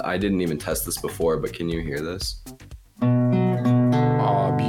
[0.03, 2.43] I didn't even test this before, but can you hear this?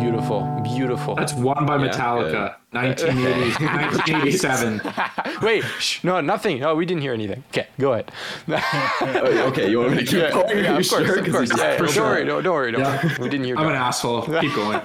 [0.09, 0.61] Oh, beautiful.
[0.63, 1.15] Beautiful.
[1.15, 4.81] That's one by Yeah, Metallica, 1980, 1987.
[5.43, 5.63] Wait.
[5.79, 6.59] Shh, no, nothing.
[6.59, 7.43] No, we didn't hear anything.
[7.49, 8.11] Okay, go ahead.
[9.01, 10.57] Oh, okay, you want me to keep yeah, going?
[10.63, 11.19] yeah, of course, sure?
[11.19, 11.49] of 'Cause course.
[11.57, 12.03] Yeah, yeah, for don't sure.
[12.05, 12.25] worry.
[12.25, 12.71] Don't, don't worry.
[12.71, 13.05] Don't Yeah.
[13.05, 13.15] worry.
[13.19, 14.21] We didn't hear I'm an asshole.
[14.23, 14.81] Keep going.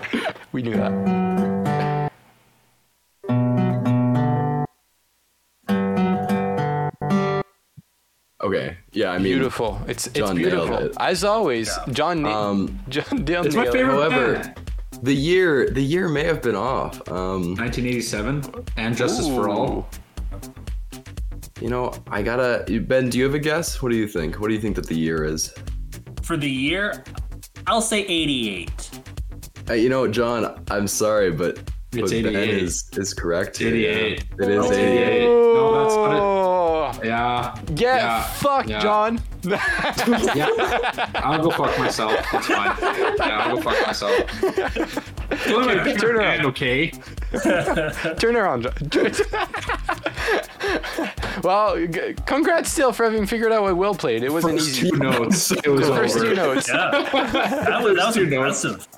[0.53, 0.93] We knew that.
[8.43, 9.81] Okay, yeah, I mean, Beautiful.
[9.89, 10.77] It's it's John nailed beautiful.
[10.79, 10.97] it.
[11.01, 12.23] As always, John.
[12.23, 14.64] Na- Um, John Dale It's my favorite However, band.
[15.05, 16.95] The year the year may have been off.
[17.11, 19.89] Um, 1987 and Justice for All.
[21.61, 22.65] you know, I gotta.
[22.81, 23.83] Ben, do you have a guess?
[23.83, 24.41] What do you think?
[24.41, 25.55] What do you think that the year is?
[26.23, 27.05] For the year,
[27.67, 28.91] I'll say 88.
[29.69, 31.59] Uh, you know, John, I'm sorry, but
[31.93, 33.59] It's but Ben is is correct.
[33.59, 34.25] here, 88.
[34.39, 34.45] yeah.
[34.47, 35.07] It is 88.
[35.09, 35.27] 88.
[35.27, 36.44] No, that's not it.
[37.05, 37.55] Yeah.
[37.75, 38.81] get yeah, fucked, yeah.
[38.81, 39.21] John.
[39.45, 41.11] Yeah.
[41.17, 42.13] I'll go fuck myself.
[42.33, 42.77] That's fine.
[43.19, 44.41] Yeah, I'll go fuck myself.
[45.47, 46.31] Don't let Turn around.
[46.39, 46.91] hand, okay?
[48.19, 49.13] Turn around, John.
[51.43, 54.23] well, g- congrats still for having figured out what Will played.
[54.23, 54.91] It wasn't First easy.
[54.91, 55.51] two notes.
[55.53, 56.69] It was First two notes.
[56.69, 56.91] Yeah.
[56.91, 57.13] that
[57.83, 58.65] was, that was Two notes.
[58.65, 58.89] impressive.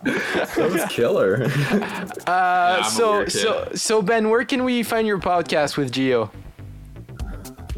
[0.57, 1.45] That was killer.
[2.27, 6.31] Uh, I'm so so so Ben, where can we find your podcast with Gio?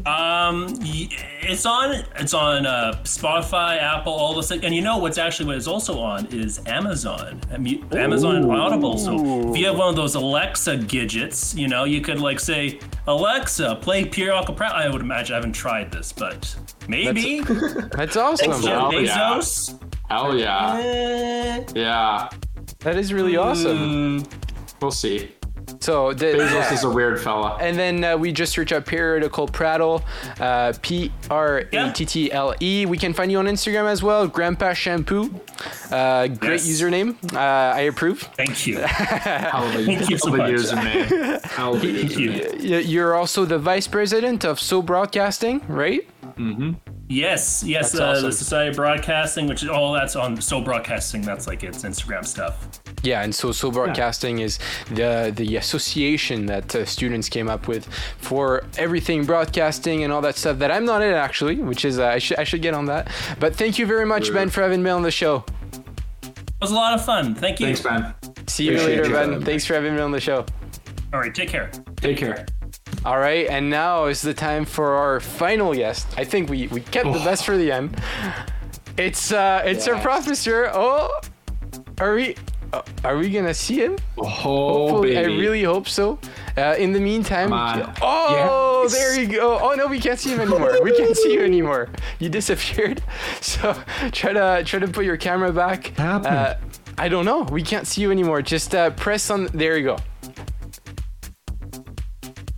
[0.05, 4.63] Um, it's on it's on uh, Spotify, Apple, all those things.
[4.63, 8.97] And you know what's actually what is also on is Amazon, I mean, Amazon Audible.
[8.97, 12.79] So if you have one of those Alexa gadgets, you know, you could like say,
[13.07, 14.77] Alexa, play Periodical Prattle.
[14.77, 16.55] I would imagine I haven't tried this, but
[16.87, 17.41] maybe.
[17.41, 18.51] That's awesome.
[18.51, 19.17] Jeff Hell yeah.
[19.37, 19.79] Bezos.
[20.09, 20.79] Hell yeah.
[20.79, 22.29] Eh, Yeah.
[22.79, 24.21] That is really awesome.
[24.21, 24.33] mm,
[24.81, 25.31] We'll see.
[25.79, 26.73] So the, Bezos yeah.
[26.73, 27.57] is a weird fella.
[27.59, 30.03] And then uh, we just search up periodical prattle,
[30.39, 32.85] uh, P R A T T L E.
[32.85, 35.29] We can find you on Instagram as well, Grandpa Shampoo.
[35.91, 36.67] Uh, great Yes.
[36.67, 37.15] username.
[37.33, 38.21] Uh, I approve.
[38.35, 38.77] Thank you.
[38.79, 40.61] Hell of a, Thank you so hell of a much.
[40.61, 41.43] username.
[41.45, 42.31] Hell of a Thank you.
[42.59, 46.01] Y- You're also the vice president of So Broadcasting, right?
[47.11, 48.25] Yes, yes, uh, awesome.
[48.25, 51.21] the Society of Broadcasting, which is all that's on So Broadcasting.
[51.21, 52.79] That's like its Instagram stuff.
[53.03, 54.59] Yeah, and so So Broadcasting is
[54.91, 57.87] the the association that uh, students came up with
[58.17, 62.07] for everything broadcasting and all that stuff that I'm not in actually, which is uh,
[62.07, 63.09] I should I should get on that.
[63.39, 65.45] But thank you very much, Ben, for having me on the show.
[66.23, 67.35] It was a lot of fun.
[67.35, 67.67] Thank you.
[67.67, 68.13] Thanks, Ben.
[68.47, 69.29] See you Appreciate later, you, Ben.
[69.31, 69.43] Ben.
[69.43, 70.45] Thanks for having me on the show.
[71.13, 71.71] All right, take care.
[71.97, 72.45] Take care.
[73.05, 76.07] All right, and now is the time for our final guest.
[76.17, 77.95] I think we, we kept the best for the end.
[78.97, 80.69] It's uh it's our professor.
[80.73, 81.21] Oh,
[81.99, 82.35] are we
[82.73, 83.97] uh, are we gonna see him?
[84.17, 85.33] Oh, Hopefully, baby.
[85.33, 86.19] I really hope so.
[86.57, 88.93] Uh, in the meantime, oh, Yes.
[88.93, 89.57] there you go.
[89.59, 90.81] Oh no, we can't see him anymore.
[90.83, 91.89] we can't see you anymore.
[92.19, 93.01] You disappeared.
[93.41, 93.73] So
[94.11, 95.87] try to try to put your camera back.
[95.97, 96.27] happened?
[96.35, 96.55] Uh,
[96.97, 97.43] I don't know.
[97.43, 98.41] We can't see you anymore.
[98.41, 99.45] Just uh, press on.
[99.53, 99.97] There you go.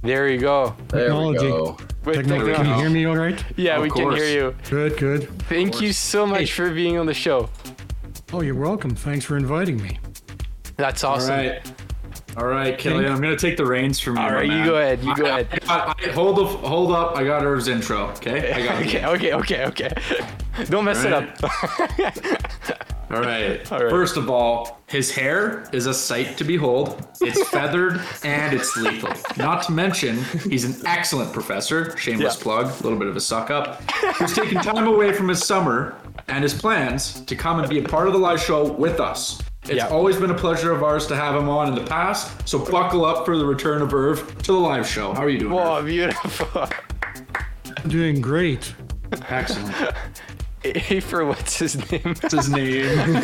[0.01, 0.75] There you go.
[0.89, 1.47] There we Technology.
[1.47, 1.77] go.
[2.03, 3.43] Technology, can you hear me all right?
[3.55, 4.55] Yeah, Of we can hear you.
[4.67, 5.29] Good, good.
[5.43, 7.49] Thank you so much for being on the show.
[8.33, 8.95] Oh, you're welcome.
[8.95, 9.99] Thanks for inviting me.
[10.77, 11.35] That's awesome.
[11.35, 11.71] right.
[12.37, 14.21] All right, Kelly, I'm gonna take the reins from you.
[14.23, 14.65] All right, you man.
[14.65, 15.03] go ahead.
[15.03, 15.63] You go I- ahead.
[15.67, 17.17] I- I- hold the, hold up.
[17.17, 18.07] I got Irv's intro.
[18.11, 18.85] Okay, I got it.
[19.03, 19.89] Okay, okay, okay, okay.
[20.69, 21.27] Don't mess it up.
[23.11, 23.69] All right.
[23.69, 23.89] All right.
[23.89, 27.05] First of all, his hair is a sight to behold.
[27.19, 29.11] It's feathered and it's lethal.
[29.35, 31.97] Not to mention, he's an excellent professor.
[31.97, 32.43] Shameless Yeah.
[32.43, 32.67] plug.
[32.79, 33.81] A little bit of a suck up.
[33.91, 35.95] Who's taking time away from his summer
[36.31, 39.41] and his plans to come and be a part of the live show with us.
[39.63, 39.87] It's Yeah.
[39.89, 42.47] always been a pleasure of ours to have him on in the past.
[42.47, 45.13] So buckle up for the return of Irv to the live show.
[45.13, 45.53] How are you doing?
[45.53, 45.67] Irv?
[45.67, 46.67] oh, beautiful.
[47.87, 48.73] Doing great.
[49.29, 49.75] Excellent.
[50.63, 52.01] A for what's his name?
[52.21, 53.23] What's his name?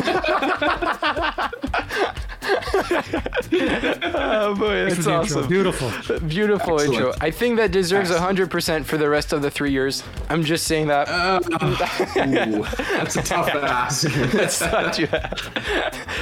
[3.50, 5.14] Oh boy, that's Thanks for the intro.
[5.20, 5.48] awesome.
[5.48, 5.90] Beautiful.
[6.28, 6.94] Beautiful Excellent.
[6.94, 7.14] intro.
[7.20, 10.02] I think that deserves hundred percent for the rest of the three years.
[10.28, 11.08] I'm just saying that.
[11.08, 12.62] Ooh,
[12.96, 14.08] that's a tough ask.
[14.32, 15.40] That's not too bad.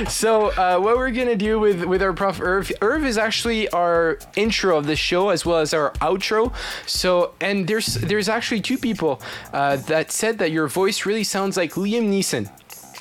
[0.09, 4.19] So, uh, what we're gonna do with with our prof Irv, Irv is actually our
[4.37, 6.53] intro of the show as well as our outro.
[6.87, 9.21] So, and there's there's actually two people
[9.53, 12.51] uh, that said that your voice really sounds like Liam Neeson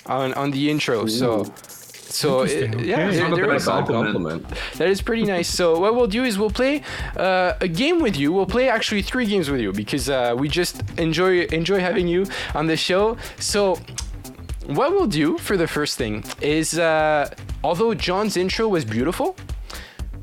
[0.07, 1.05] on on the intro.
[1.07, 1.45] So.
[2.15, 3.15] So it- Interesting, yeah, okay.
[3.17, 4.45] there, Not a there compliment.
[4.79, 5.49] that is pretty nice.
[5.49, 6.81] So what we'll do is we'll play
[7.17, 8.31] uh, a game with you.
[8.35, 12.25] We'll play actually three games with you because uh, we just enjoy enjoy having you
[12.53, 13.17] on the show.
[13.39, 13.79] So
[14.77, 17.29] what we'll do for the first thing is, uh,
[17.63, 19.35] although John's intro was beautiful,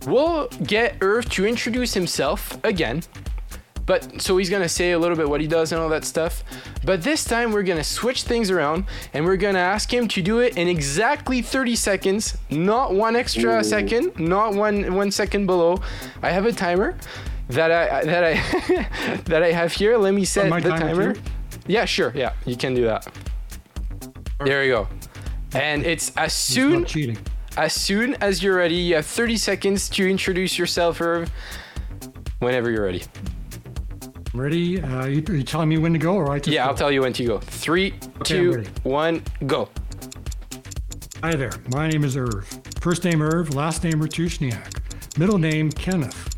[0.06, 3.02] we'll get Irv to introduce himself again.
[3.92, 6.42] But so he's gonna say a little bit what he does and all that stuff.
[6.82, 10.38] But this time we're gonna switch things around and we're gonna ask him to do
[10.38, 15.78] it in exactly 30 seconds, not one extra second, not one one second below.
[16.22, 16.96] I have a timer
[17.48, 19.98] that I that I that I have here.
[19.98, 21.14] Let me set the timer timer.
[21.66, 22.12] Yeah, sure.
[22.14, 23.06] Yeah, you can do that.
[24.42, 24.88] There you go.
[25.54, 26.96] And it's as soon not
[27.58, 28.76] as soon as you're ready.
[28.76, 31.30] You have 30 seconds to introduce yourself, Irv.
[32.38, 33.02] Whenever you're ready.
[34.34, 34.80] Ready?
[34.80, 36.70] Uh, you, are you telling me when to go, or I Yeah, go?
[36.70, 37.38] I'll tell you when to go.
[37.38, 39.68] Three, I'm two, one, go.
[41.22, 41.52] Hi there.
[41.70, 42.48] My name is Irv.
[42.80, 45.18] First name Irv, last name Ratushniak.
[45.18, 46.30] Middle name Kenneth.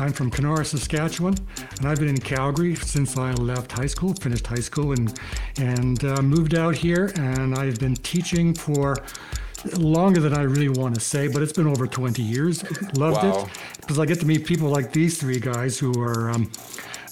[0.00, 1.34] I'm from Kenora, Saskatchewan,
[1.78, 5.18] and I've been in Calgary since I left high school, finished high school, and
[5.58, 7.12] and uh, moved out here.
[7.16, 8.96] And I've been teaching for
[9.76, 12.62] longer than I really want to say, but it's been over 20 years.
[12.96, 13.44] Loved Wow.
[13.46, 16.30] it because I get to meet people like these three guys who are.
[16.30, 16.50] Um,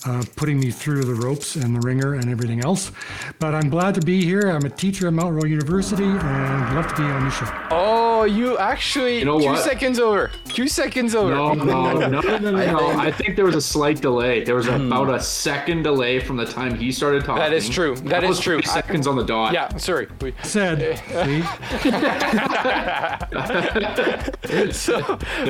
[0.04, 2.92] uh, putting me through the ropes and the ringer and everything else.
[3.38, 4.48] But I'm glad to be here.
[4.48, 7.46] I'm a teacher at Mount Royal University and love to be on the show.
[7.70, 9.64] Oh, you actually know two what?
[9.64, 10.30] seconds over.
[10.46, 11.34] Two seconds over.
[11.34, 12.88] No, no, no, no, no, no.
[12.98, 14.44] I think there was a slight delay.
[14.44, 17.42] There was about a second delay from the time he started talking.
[17.42, 17.96] That is true.
[17.96, 18.60] That is was true.
[18.60, 19.52] three seconds on the dot.
[19.52, 20.08] Yeah, sorry.
[20.20, 21.42] We- Said, see?
[24.72, 25.00] so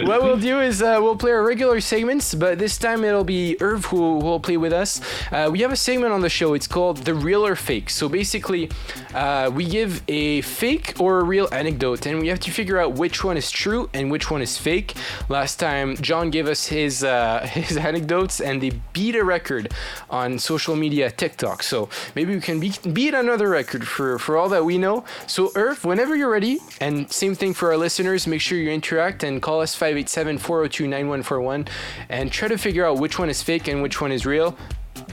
[0.04, 3.56] what we'll do is uh, we'll play our regular segments, but this time it'll be
[3.60, 5.00] Irv who will play with us.
[5.32, 6.54] Uh, we have a segment on the show.
[6.54, 7.90] It's called the real or fake.
[7.90, 8.70] So basically,
[9.14, 12.94] uh, we give a fake or a real anecdote, and we have to figure out
[12.94, 14.94] which one is true and which one is fake.
[15.28, 19.64] Last time, John gave us his uh, his anecdotes, and they beat a record
[20.08, 21.62] on social media, TikTok.
[21.62, 25.04] So maybe we can beat, beat another record for for all that we know.
[25.26, 29.22] So Irv, whenever you're ready, and same thing for our listeners, make sure you interact
[29.22, 31.68] and call us 587-402-9141
[32.08, 34.56] and try to figure out which one is fake and which one is real.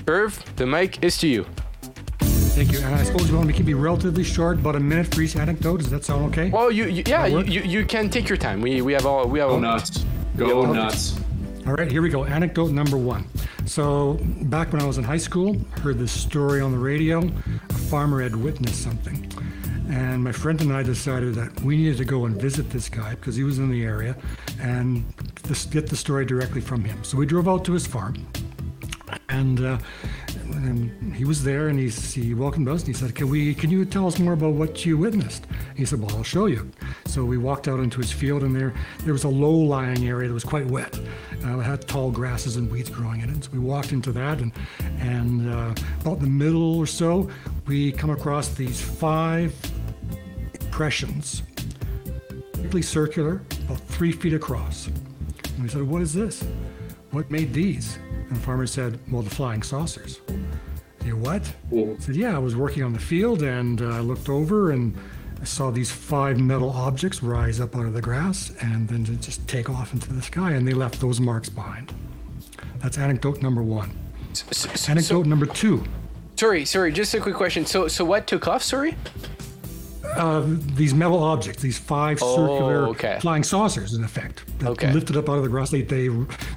[0.07, 1.45] Irv, the mic is to you.
[2.53, 2.79] Thank you.
[2.79, 5.21] And I suppose you want me to keep it relatively short, about a minute for
[5.21, 5.77] each anecdote.
[5.77, 6.51] Does that sound okay?
[6.51, 8.61] Well, you, you yeah, you, you, you can take your time.
[8.61, 10.05] We we have all we have Go all, nuts.
[10.37, 11.19] Go nuts.
[11.65, 12.25] All right, here we go.
[12.25, 13.25] Anecdote number one.
[13.65, 17.19] So, back when I was in high school, heard this story on the radio.
[17.69, 19.31] A farmer had witnessed something.
[19.89, 23.15] And my friend and I decided that we needed to go and visit this guy
[23.15, 24.15] because he was in the area
[24.59, 25.05] and
[25.47, 27.03] just get the story directly from him.
[27.03, 28.27] So, we drove out to his farm.
[29.29, 29.77] And, uh,
[30.51, 33.69] and he was there and he, he welcomed us and he said, can, we, can
[33.69, 35.45] you tell us more about what you witnessed?
[35.75, 36.71] He said, Well, I'll show you.
[37.05, 40.27] So we walked out into his field and there, there was a low lying area
[40.27, 40.99] that was quite wet.
[41.43, 43.43] Uh, it had tall grasses and weeds growing in it.
[43.43, 44.51] So we walked into that and,
[44.99, 47.29] and uh, about the middle or so,
[47.65, 49.53] we come across these five
[50.61, 51.43] impressions,
[52.81, 54.87] circular, about three feet across.
[54.87, 56.43] And we said, What is this?
[57.13, 57.97] What made these?
[58.27, 60.19] And the farmer said, Well, the flying saucers.
[60.29, 61.53] I said, what?
[61.71, 64.97] I said, Yeah, I was working on the field and uh, I looked over and
[65.39, 69.47] I saw these five metal objects rise up out of the grass and then just
[69.47, 71.93] take off into the sky, and they left those marks behind.
[72.79, 73.91] That's anecdote number one.
[74.33, 75.83] So- so- Anecdote number two.
[76.37, 76.91] sorry, sorry.
[76.93, 77.65] Just a quick question.
[77.65, 78.63] So so what took off?
[78.63, 78.95] Sorry.
[80.17, 80.43] Uh,
[80.75, 83.17] these metal objects, these five circular Oh, okay.
[83.21, 84.91] flying saucers, in effect, that Okay.
[84.91, 85.69] lifted up out of the grass.
[85.71, 86.09] They, they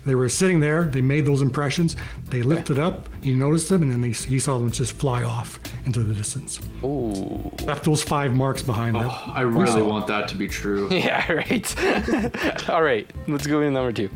[0.04, 0.84] they were sitting there.
[0.84, 1.96] They made those impressions.
[2.30, 3.08] They lifted up.
[3.22, 6.60] He noticed them, and then they, he saw them just fly off into the distance.
[6.84, 7.50] Ooh.
[7.64, 9.10] Left those five marks behind them.
[9.10, 10.88] I really want that to be true.
[10.96, 12.68] Yeah, right.
[12.70, 14.10] All right, let's go to number two.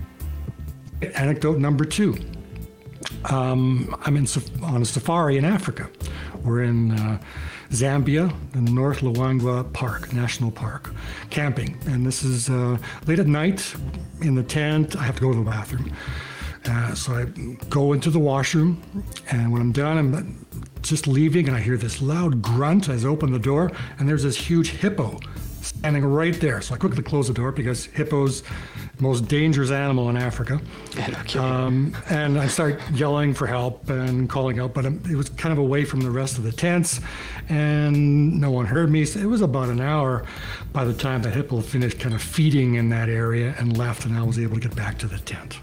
[1.15, 2.17] Anecdote number two.
[3.27, 4.27] Um, I'm in
[4.63, 5.89] on a safari in Africa.
[6.45, 7.19] We're in uh,
[7.71, 10.93] Zambia, in the North Luangwa Park, National Park,
[11.31, 11.79] camping.
[11.87, 13.75] And this is uh, late at night
[14.23, 14.97] in the tent.
[14.97, 15.93] I have to go to the bathroom.
[16.67, 17.25] Uh, so I
[17.71, 18.83] go into the washroom,
[19.31, 20.47] and when I'm done, I'm
[20.83, 24.25] just leaving, and I hear this loud grunt as I open the door, and there's
[24.25, 25.19] this huge hippo
[25.63, 26.61] standing right there.
[26.61, 28.43] So I quickly close the door because hippos,
[29.01, 30.61] most dangerous animal in Africa.
[31.37, 35.53] Um, and I start yelling for help and calling out, but um, it was kind
[35.53, 37.01] of away from the rest of the tents,
[37.49, 39.05] and no one heard me.
[39.05, 40.25] So it was about an hour
[40.73, 44.17] by the time the hippo finished kind of feeding in that area and left, and
[44.17, 45.59] I was able to get back to the tent.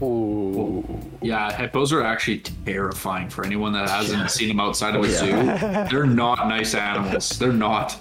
[0.00, 0.84] Ooh.
[1.22, 5.30] Yeah, hippos are actually terrifying for anyone that hasn't seen them outside of a zoo.
[5.90, 7.30] They're not nice animals.
[7.38, 7.98] They're not.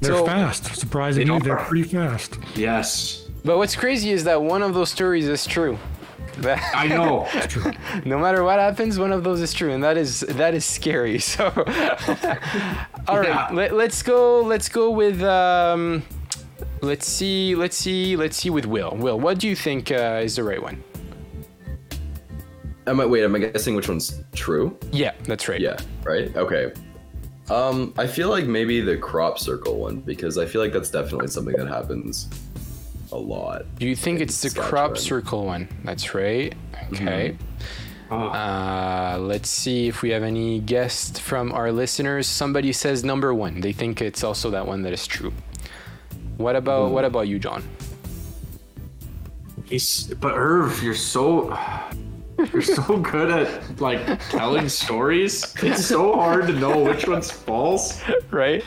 [0.00, 1.38] They're So- fast, surprisingly.
[1.38, 1.64] They They're are.
[1.66, 2.38] pretty fast.
[2.54, 5.78] Yes, But what's crazy is that one of those stories is true.
[6.44, 7.28] I know.
[8.04, 11.18] no matter what happens, one of those is true, and that is that is scary.
[11.36, 11.44] So,
[13.06, 13.48] all right, Yeah.
[13.52, 14.42] let, let's go.
[14.42, 15.22] Let's go with.
[15.22, 16.02] Um,
[16.82, 17.54] let's see.
[17.54, 18.16] Let's see.
[18.16, 18.96] Let's see with Will.
[18.96, 20.82] Will, what do you think uh, is the right one?
[22.88, 23.22] Am I wait?
[23.22, 24.76] Am I guessing which one's true?
[24.90, 25.60] Yeah, that's right.
[25.60, 25.78] Yeah.
[26.02, 26.36] Right.
[26.36, 26.72] Okay.
[27.48, 31.28] Um, I feel like maybe the crop circle one because I feel like that's definitely
[31.28, 32.28] something that happens
[33.16, 33.64] a lot.
[33.78, 35.22] Do you think it's the crop Saskatchewan.
[35.24, 35.68] circle one?
[35.84, 36.54] That's right.
[36.92, 37.36] Okay.
[38.10, 42.26] Oh, Uh, let's see if we have any guests from our listeners.
[42.28, 43.60] Somebody says number one.
[43.60, 45.32] They think it's also that one that is true.
[46.36, 47.64] What about what about you, John?
[49.64, 51.56] He's, but Irv, you're so
[52.52, 55.54] you're so good at like telling stories.
[55.62, 58.00] It's so hard to know which one's false.
[58.30, 58.62] Right?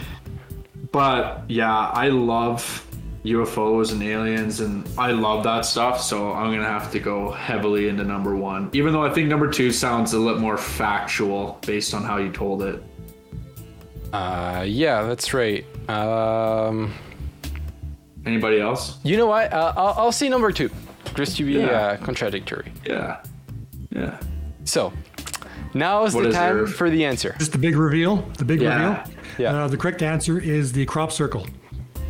[0.92, 2.84] But yeah, I love
[3.26, 6.02] UFOs and aliens, and I love that stuff.
[6.02, 9.50] So I'm gonna have to go heavily into number one, even though I think number
[9.52, 12.82] two sounds a little more factual based on how you told it.
[14.14, 15.66] Uh, yeah, that's right.
[15.90, 16.94] Um,
[18.26, 18.98] Anybody else?
[19.04, 19.52] you know what?
[19.54, 20.70] Uh, I'll, I'll say number two,
[21.16, 21.66] just to be Yeah.
[21.66, 22.72] uh, contradictory.
[22.86, 23.22] Yeah,
[23.92, 24.20] yeah.
[24.66, 24.94] So,
[25.74, 26.74] now is What the is time Irv?
[26.74, 27.36] for the answer.
[27.40, 28.18] Just the big reveal.
[28.38, 29.00] The big Yeah.
[29.02, 29.14] reveal.
[29.38, 29.56] Yeah.
[29.64, 31.46] Uh, the correct answer is the crop circle.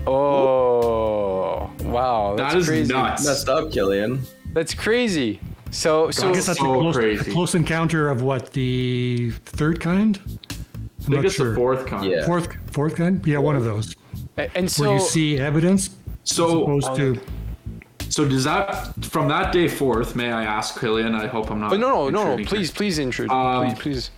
[0.10, 2.94] Oh, wow, that's That is crazy.
[2.94, 3.26] nuts.
[3.26, 4.22] Messed up, Killian.
[4.54, 5.40] That's crazy.
[5.72, 7.32] So, so I guess that's a, so close, a crazy.
[7.32, 10.20] close encounter of what the third kind.
[10.26, 11.50] I'm I think it's sure.
[11.52, 12.10] the fourth kind.
[12.10, 12.26] Yeah.
[12.26, 13.26] Fourth, fourth kind.
[13.26, 13.96] Yeah, one of those
[14.56, 17.20] and so where you see evidence as So opposed to.
[18.10, 20.16] So does that from that day forth?
[20.16, 21.14] May I ask, Killian?
[21.14, 21.74] I hope I'm not.
[21.74, 22.46] Oh, no, no, no, no.
[22.46, 23.30] Please, please intrude.
[23.30, 24.12] Um, please, please.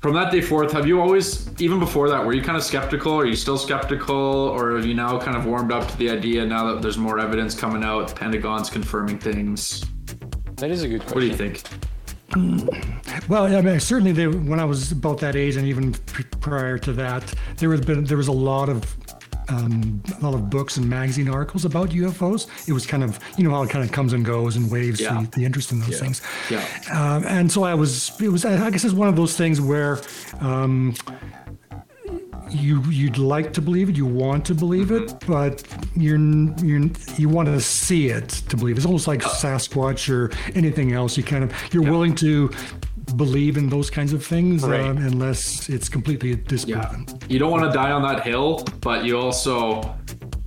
[0.00, 3.18] From that day forth, have you always, even before that, were you kind of skeptical?
[3.18, 6.46] Are you still skeptical, or have you now kind of warmed up to the idea
[6.46, 8.06] now that there's more evidence coming out?
[8.06, 9.84] The Pentagon's confirming things.
[10.56, 11.14] That is a good question.
[11.16, 11.62] What do you think?
[12.32, 12.68] Hmm.
[13.28, 15.92] Well, I mean, certainly they, when I was about that age, and even
[16.40, 18.84] prior to that, there was been there was a lot of
[19.48, 22.46] um, a lot of books and magazine articles about UFOs.
[22.68, 25.00] It was kind of you know how it kind of comes and goes and waves
[25.00, 25.22] Yeah.
[25.22, 26.20] the, the interest in those things.
[26.50, 26.64] Yeah.
[26.92, 30.00] Um, and so I was, it was, I guess it's one of those things where
[30.40, 30.94] um,
[32.50, 35.62] you you'd like to believe it, you want to believe it, but
[35.94, 36.18] you're
[36.64, 36.88] you're
[37.18, 38.76] you want to see it to believe.
[38.78, 41.16] It's almost like Sasquatch or anything else.
[41.16, 42.50] You kind of you're willing to
[43.16, 44.80] believe in those kinds of things Right.
[44.80, 47.06] um, unless it's completely disproven.
[47.08, 47.14] Yeah.
[47.28, 49.94] You don't want to die on that hill, but you also,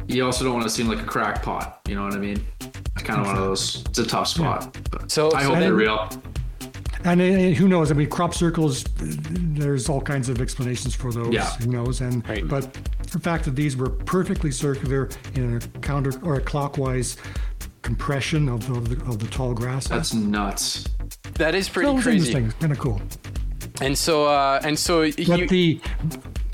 [0.08, 1.80] you also don't want to seem like a crackpot.
[1.88, 2.46] You know what I mean?
[2.62, 3.84] It's kind of one of those.
[3.90, 4.78] It's a tough spot.
[4.92, 6.10] But So- I so hope then- they're real.
[7.04, 7.26] And uh,
[7.58, 7.90] who knows?
[7.90, 8.84] I mean, crop circles.
[9.00, 11.34] There's all kinds of explanations for those.
[11.34, 11.50] Yeah.
[11.56, 12.00] Who knows?
[12.02, 12.48] And Right.
[12.48, 12.72] but
[13.12, 17.18] the fact that these were perfectly circular in a counter or a clockwise
[17.82, 19.88] compression of, of, the, of the tall grass.
[19.88, 20.88] That's nuts.
[21.42, 22.32] That is pretty crazy.
[22.32, 22.52] interesting.
[22.60, 23.02] Kind of cool.
[23.82, 25.82] And so, uh, and so, But you, the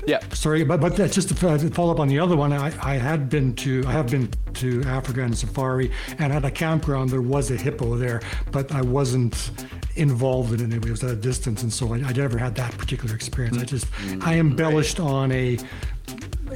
[0.06, 0.20] yeah.
[0.32, 2.54] sorry, but but that's just to follow up on the other one.
[2.54, 6.50] I, I had been to I have been to Africa and safari, and at a
[6.50, 9.50] campground there was a hippo there, but I wasn't
[9.96, 10.82] involved in it.
[10.82, 13.58] It was at a distance, and so I, I never had that particular experience.
[13.58, 13.86] I just
[14.22, 15.58] I embellished on a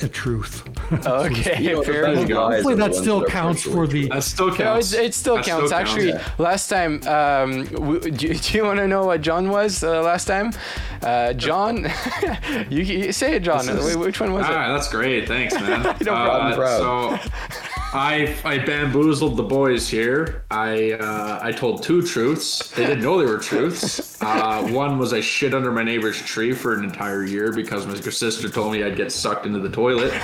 [0.00, 0.62] a truth.
[1.06, 2.28] Okay, You know, fair enough.
[2.52, 4.08] Hopefully that still counts for the.
[4.08, 4.92] That still No, counts.
[4.92, 5.72] it, it still That counts.
[5.72, 6.22] Actually, yeah.
[6.36, 10.02] last time, um, w- do, you- do you want to know what John was uh,
[10.02, 10.52] last time?
[11.00, 11.90] Uh, John,
[12.70, 13.66] you, you say it, John.
[13.68, 14.54] Is- Which one was All it?
[14.54, 15.26] right, that's great.
[15.26, 15.82] Thanks, man.
[15.82, 16.52] No problem.
[16.52, 17.20] Uh, Proud.
[17.22, 17.30] so,
[17.94, 20.44] I I bamboozled the boys here.
[20.50, 22.70] I uh, I told two truths.
[22.70, 24.20] They didn't know they were truths.
[24.22, 27.94] Uh, one was I shit under my neighbor's tree for an entire year because my
[27.94, 29.81] sister told me I'd get sucked into the toilet.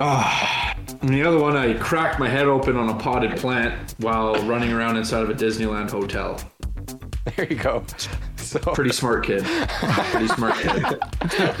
[0.00, 4.36] Ah, and the other one, I cracked my head open on a potted plant while
[4.46, 6.40] running around inside of a Disneyland hotel.
[7.34, 7.84] There you go.
[8.58, 9.44] So, Pretty smart kid.
[9.44, 10.98] Pretty smart kid.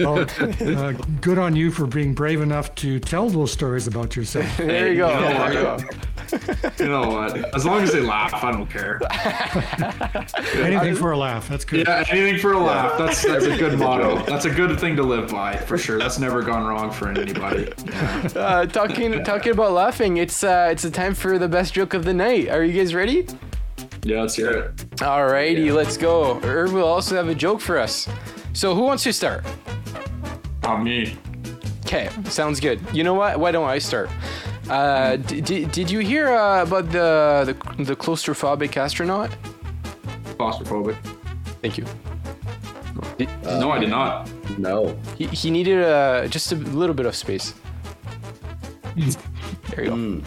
[0.00, 4.56] Oh, uh, good on you for being brave enough to tell those stories about yourself.
[4.56, 5.08] there you go.
[5.08, 5.76] You know There you go.
[5.76, 6.80] what?
[6.80, 7.54] You know what?
[7.54, 9.00] As long as they laugh, I don't care.
[10.64, 11.48] Anything for a laugh.
[11.48, 11.86] That's good.
[11.86, 12.98] Yeah, anything for a laugh.
[12.98, 14.24] That's that's a good motto.
[14.24, 15.98] That's a good thing to live by for sure.
[15.98, 17.72] That's never gone wrong for anybody.
[17.86, 18.30] Yeah.
[18.34, 22.04] Uh, talking talking about laughing, it's uh, it's a time for the best joke of
[22.04, 22.48] the night.
[22.48, 23.26] Are you guys ready?
[24.04, 24.84] Yeah, let's hear it.
[25.00, 26.40] Alrighty, let's go.
[26.42, 28.08] Irv will also have a joke for us.
[28.52, 29.44] So who wants to start?
[30.64, 31.16] On me.
[31.86, 32.80] Okay, sounds good.
[32.92, 33.38] You know what?
[33.40, 34.10] Why don't I start?
[34.68, 39.30] Uh, d- d- did you hear uh, about the, the the claustrophobic astronaut?
[40.36, 40.96] Claustrophobic.
[41.62, 41.84] Thank you.
[43.44, 44.28] no, I did not.
[44.58, 44.96] No.
[45.16, 47.54] He, he needed uh, just a little bit of space.
[49.70, 50.22] There you go.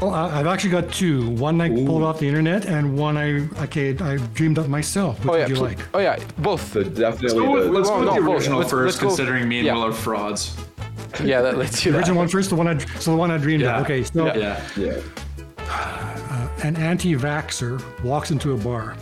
[0.00, 1.28] Well, I- I've actually got two.
[1.30, 5.18] One I pulled off the internet, and one I okay I dreamed up myself.
[5.20, 5.42] Which Oh yeah.
[5.42, 5.78] would you pl- like?
[5.94, 6.18] Oh yeah.
[6.38, 6.72] Both.
[6.72, 8.34] So definitely Let's go with, the, let's go with no, the both.
[8.36, 9.74] original Let's- 1st let's go- considering me and yeah.
[9.74, 10.56] Will are frauds.
[11.22, 11.42] Yeah.
[11.42, 11.98] that, let's do The that.
[11.98, 12.50] original one first.
[12.50, 13.76] The one I so the one I dreamed Yeah.
[13.78, 13.84] of.
[13.84, 14.62] Okay, so Yeah.
[14.76, 15.00] Yeah.
[15.70, 16.48] Yeah.
[16.64, 18.96] an anti-vaxer walks into a bar,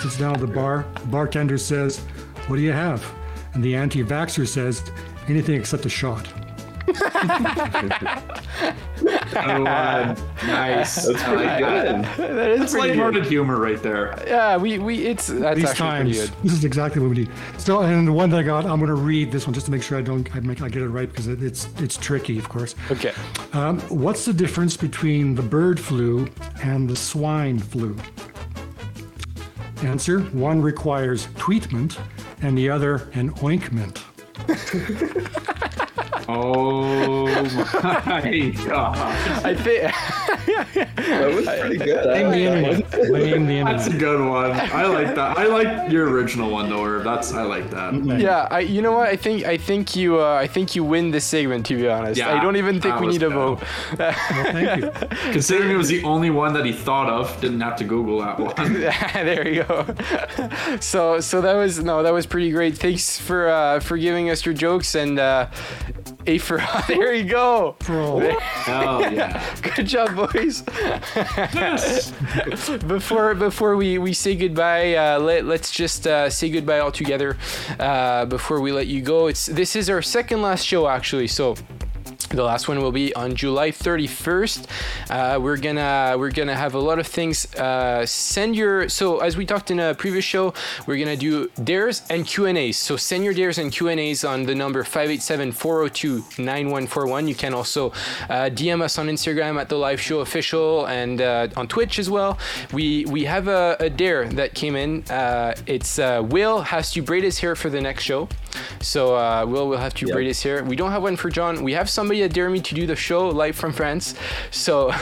[0.00, 0.84] sits down at the bar.
[1.06, 1.98] Bartender says,
[2.46, 3.04] "What do you have?"
[3.54, 4.82] And the anti-vaxer says,
[5.28, 6.28] "Anything except a shot."
[9.32, 10.14] Oh, uh,
[10.46, 11.06] nice.
[11.06, 12.04] That's pretty good.
[12.04, 12.96] That is That's pretty good.
[12.98, 14.14] lighthearted humor right there.
[14.26, 14.56] Yeah.
[14.56, 16.30] We we it's that's These times, good.
[16.42, 17.30] this is exactly what we need.
[17.58, 19.72] So, and the one that I got, I'm going to read this one just to
[19.72, 22.38] make sure I don't I make I get it right because it, it's it's tricky,
[22.38, 22.74] of course.
[22.90, 23.12] Okay.
[23.52, 26.28] Um, what's the difference between the bird flu
[26.62, 27.96] and the swine flu?
[29.82, 31.98] Answer: One requires treatment,
[32.42, 34.04] and the other an ointment.
[36.32, 37.26] Oh
[37.82, 38.96] my god.
[39.44, 39.92] I think.
[40.46, 42.06] That was pretty good.
[42.06, 43.08] I Blame the like that internet.
[43.10, 44.52] Blame the That's a good one.
[44.52, 45.38] I like that.
[45.38, 47.04] I like your original one though, Irv.
[47.04, 47.94] That's I like that.
[48.20, 49.08] Yeah, I, you know what?
[49.08, 51.66] I think I think you uh, I think you win this segment.
[51.66, 53.62] To be honest, Yeah, I don't even think we was need a vote.
[53.98, 54.90] Well, thank you.
[55.32, 58.38] Considering it was the only one that he thought of, didn't have to Google that
[58.38, 58.72] one.
[59.14, 59.86] there you go.
[60.80, 62.76] so so that was no, that was pretty great.
[62.76, 65.48] Thanks for uh, for giving us your jokes and uh,
[66.26, 67.76] a for there you go.
[67.78, 68.20] Pro.
[68.38, 69.44] Hell yeah.
[69.74, 70.29] Good job, boys.
[72.86, 77.36] Before before we, we say goodbye, uh, let, let's just uh, say goodbye all together
[77.78, 79.26] uh, before we let you go.
[79.26, 81.56] It's this is our second last show actually, so.
[82.28, 84.66] The last one will be on July 31st.
[85.10, 87.52] Uh, we're gonna we're gonna have a lot of things.
[87.56, 90.54] Uh, send your so as we talked in a previous show,
[90.86, 92.76] we're gonna do dares and Q and A's.
[92.76, 97.26] So send your dares and Q and A's on the number 587-402-9141.
[97.28, 97.90] You can also
[98.28, 102.08] uh, DM us on Instagram at the Live Show Official and uh, on Twitch as
[102.10, 102.38] well.
[102.72, 105.02] We we have a, a dare that came in.
[105.10, 108.28] Uh, it's uh, Will has to braid his hair for the next show.
[108.80, 110.14] So uh, Will will have to Yep.
[110.14, 110.62] braid his hair.
[110.64, 111.62] We don't have one for John.
[111.62, 114.16] We have somebody at Dare Me to do the show live from France.
[114.50, 114.92] So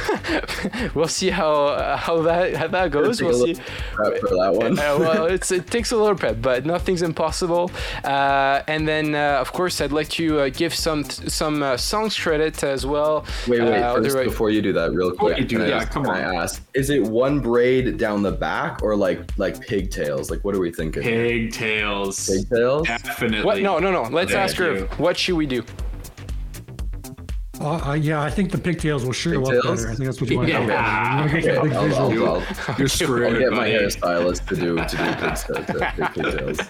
[0.95, 3.23] we'll see how uh, how that how that goes.
[3.23, 3.57] We'll see.
[3.95, 4.79] prep for that one.
[4.79, 7.71] Uh, well, it's, it takes a little prep, but nothing's impossible.
[8.05, 12.15] Uh, and then, uh, of course, I'd like to uh, give some some uh, songs
[12.19, 13.25] credit as well.
[13.47, 13.81] Wait, wait.
[13.81, 16.15] Uh, first, otherwise- before you do that, real quick, you do can that, come on.
[16.15, 20.31] I ask, is it one braid down the back or like like pigtails?
[20.31, 21.03] Like, what are we thinking?
[21.03, 22.29] Pigtails.
[22.29, 22.87] Pigtails?
[22.87, 23.47] Definitely.
[23.47, 23.63] what?
[23.63, 24.03] No, no, no.
[24.03, 24.75] Let's Thank ask her.
[24.81, 24.85] you.
[24.99, 25.65] What should we do?
[27.61, 29.81] Uh, uh, yeah, I think the pigtails will sure look Pigtails?
[29.83, 29.93] better.
[29.93, 30.59] I think that's what you want to Yeah.
[30.61, 30.67] do.
[30.67, 32.29] You want to Okay, that big I'll, visual.
[32.29, 35.45] I'll, I'll, You're I'll get my hairstylist to do to do pigtails.
[35.45, 36.61] to- to pigtails.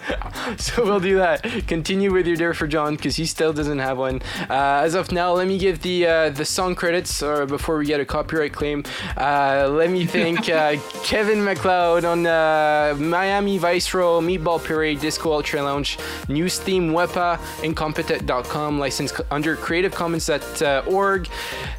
[0.57, 1.43] So we'll do that.
[1.67, 4.21] Continue with your dare for John because he still doesn't have one.
[4.49, 7.85] Uh, as of now, let me give the uh, the song credits or before we
[7.85, 8.83] get a copyright claim.
[9.15, 15.61] Uh, let me thank uh, Kevin MacLeod on uh, Miami Viceroy, Meatball Parade, Disco Ultra
[15.61, 21.29] Lounge, News Theme, Wepa, Incompetech.com, licensed under Creative Commons at uh, org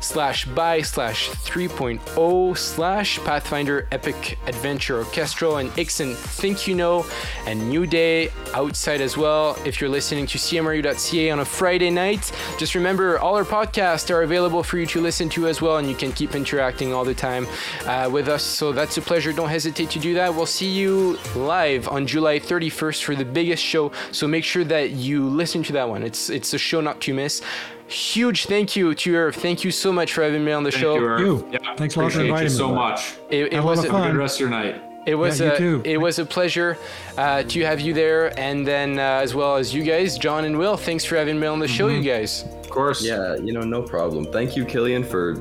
[0.01, 7.07] slash by slash 3.0 slash Pathfinder Epic Adventure Orchestral and Ikson Think You Know
[7.47, 9.57] and New Day outside as well.
[9.65, 14.23] If you're listening to CMRU.ca on a Friday night, just remember all our podcasts are
[14.23, 17.15] available for you to listen to as well, and you can keep interacting all the
[17.15, 17.47] time
[17.87, 18.43] uh, with us.
[18.43, 19.33] So that's a pleasure.
[19.33, 20.35] Don't hesitate to do that.
[20.35, 23.93] We'll see you live on July 31st for the biggest show.
[24.13, 26.03] So make sure that you listen to that one.
[26.03, 27.43] It's it's a show not to miss.
[27.91, 29.35] Huge thank you to Irv.
[29.35, 30.95] Thank you so much for having me on the Thank show.
[30.95, 31.21] you, Irv.
[31.21, 31.49] You.
[31.51, 32.57] Yeah, Thanks a lot for appreciate inviting you me.
[32.59, 33.15] so much.
[33.31, 34.13] It, it was a, fun.
[34.13, 34.81] good rest of your night.
[35.07, 35.83] It was Yeah, a, too.
[35.85, 36.79] it was a pleasure
[37.19, 40.57] uh, to have you there, and then uh, as well as you guys, John and
[40.59, 40.77] Will.
[40.77, 42.45] Thanks for having me on the show, you guys.
[42.63, 43.03] Of course.
[43.03, 44.25] Yeah, you know, no problem.
[44.27, 45.35] Thank you, Killian, for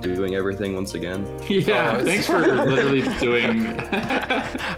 [0.00, 1.26] doing everything once again.
[1.48, 2.02] Yeah.
[2.02, 3.66] Thanks for literally doing.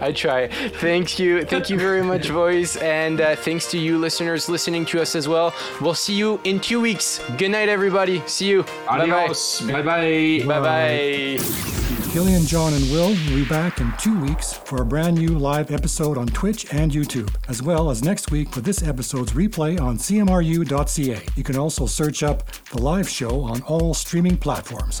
[0.01, 0.47] I try.
[0.47, 5.01] Thank you, thank you very much, boys, and uh, thanks to you listeners listening to
[5.01, 5.53] us as well.
[5.79, 7.21] We'll see you in two weeks.
[7.37, 8.23] Good night, everybody.
[8.25, 8.63] See you.
[8.63, 9.23] Bye bye.
[9.23, 9.61] Adios.
[9.61, 10.43] Bye bye.
[10.45, 11.90] Bye bye.
[12.11, 15.71] Killian, John, and Will will be back in two weeks for a brand new live
[15.71, 19.97] episode on Twitch and YouTube, as well as next week for this episode's replay on
[19.97, 21.21] CMRU.ca.
[21.37, 24.99] You can also search up the live show on all streaming platforms.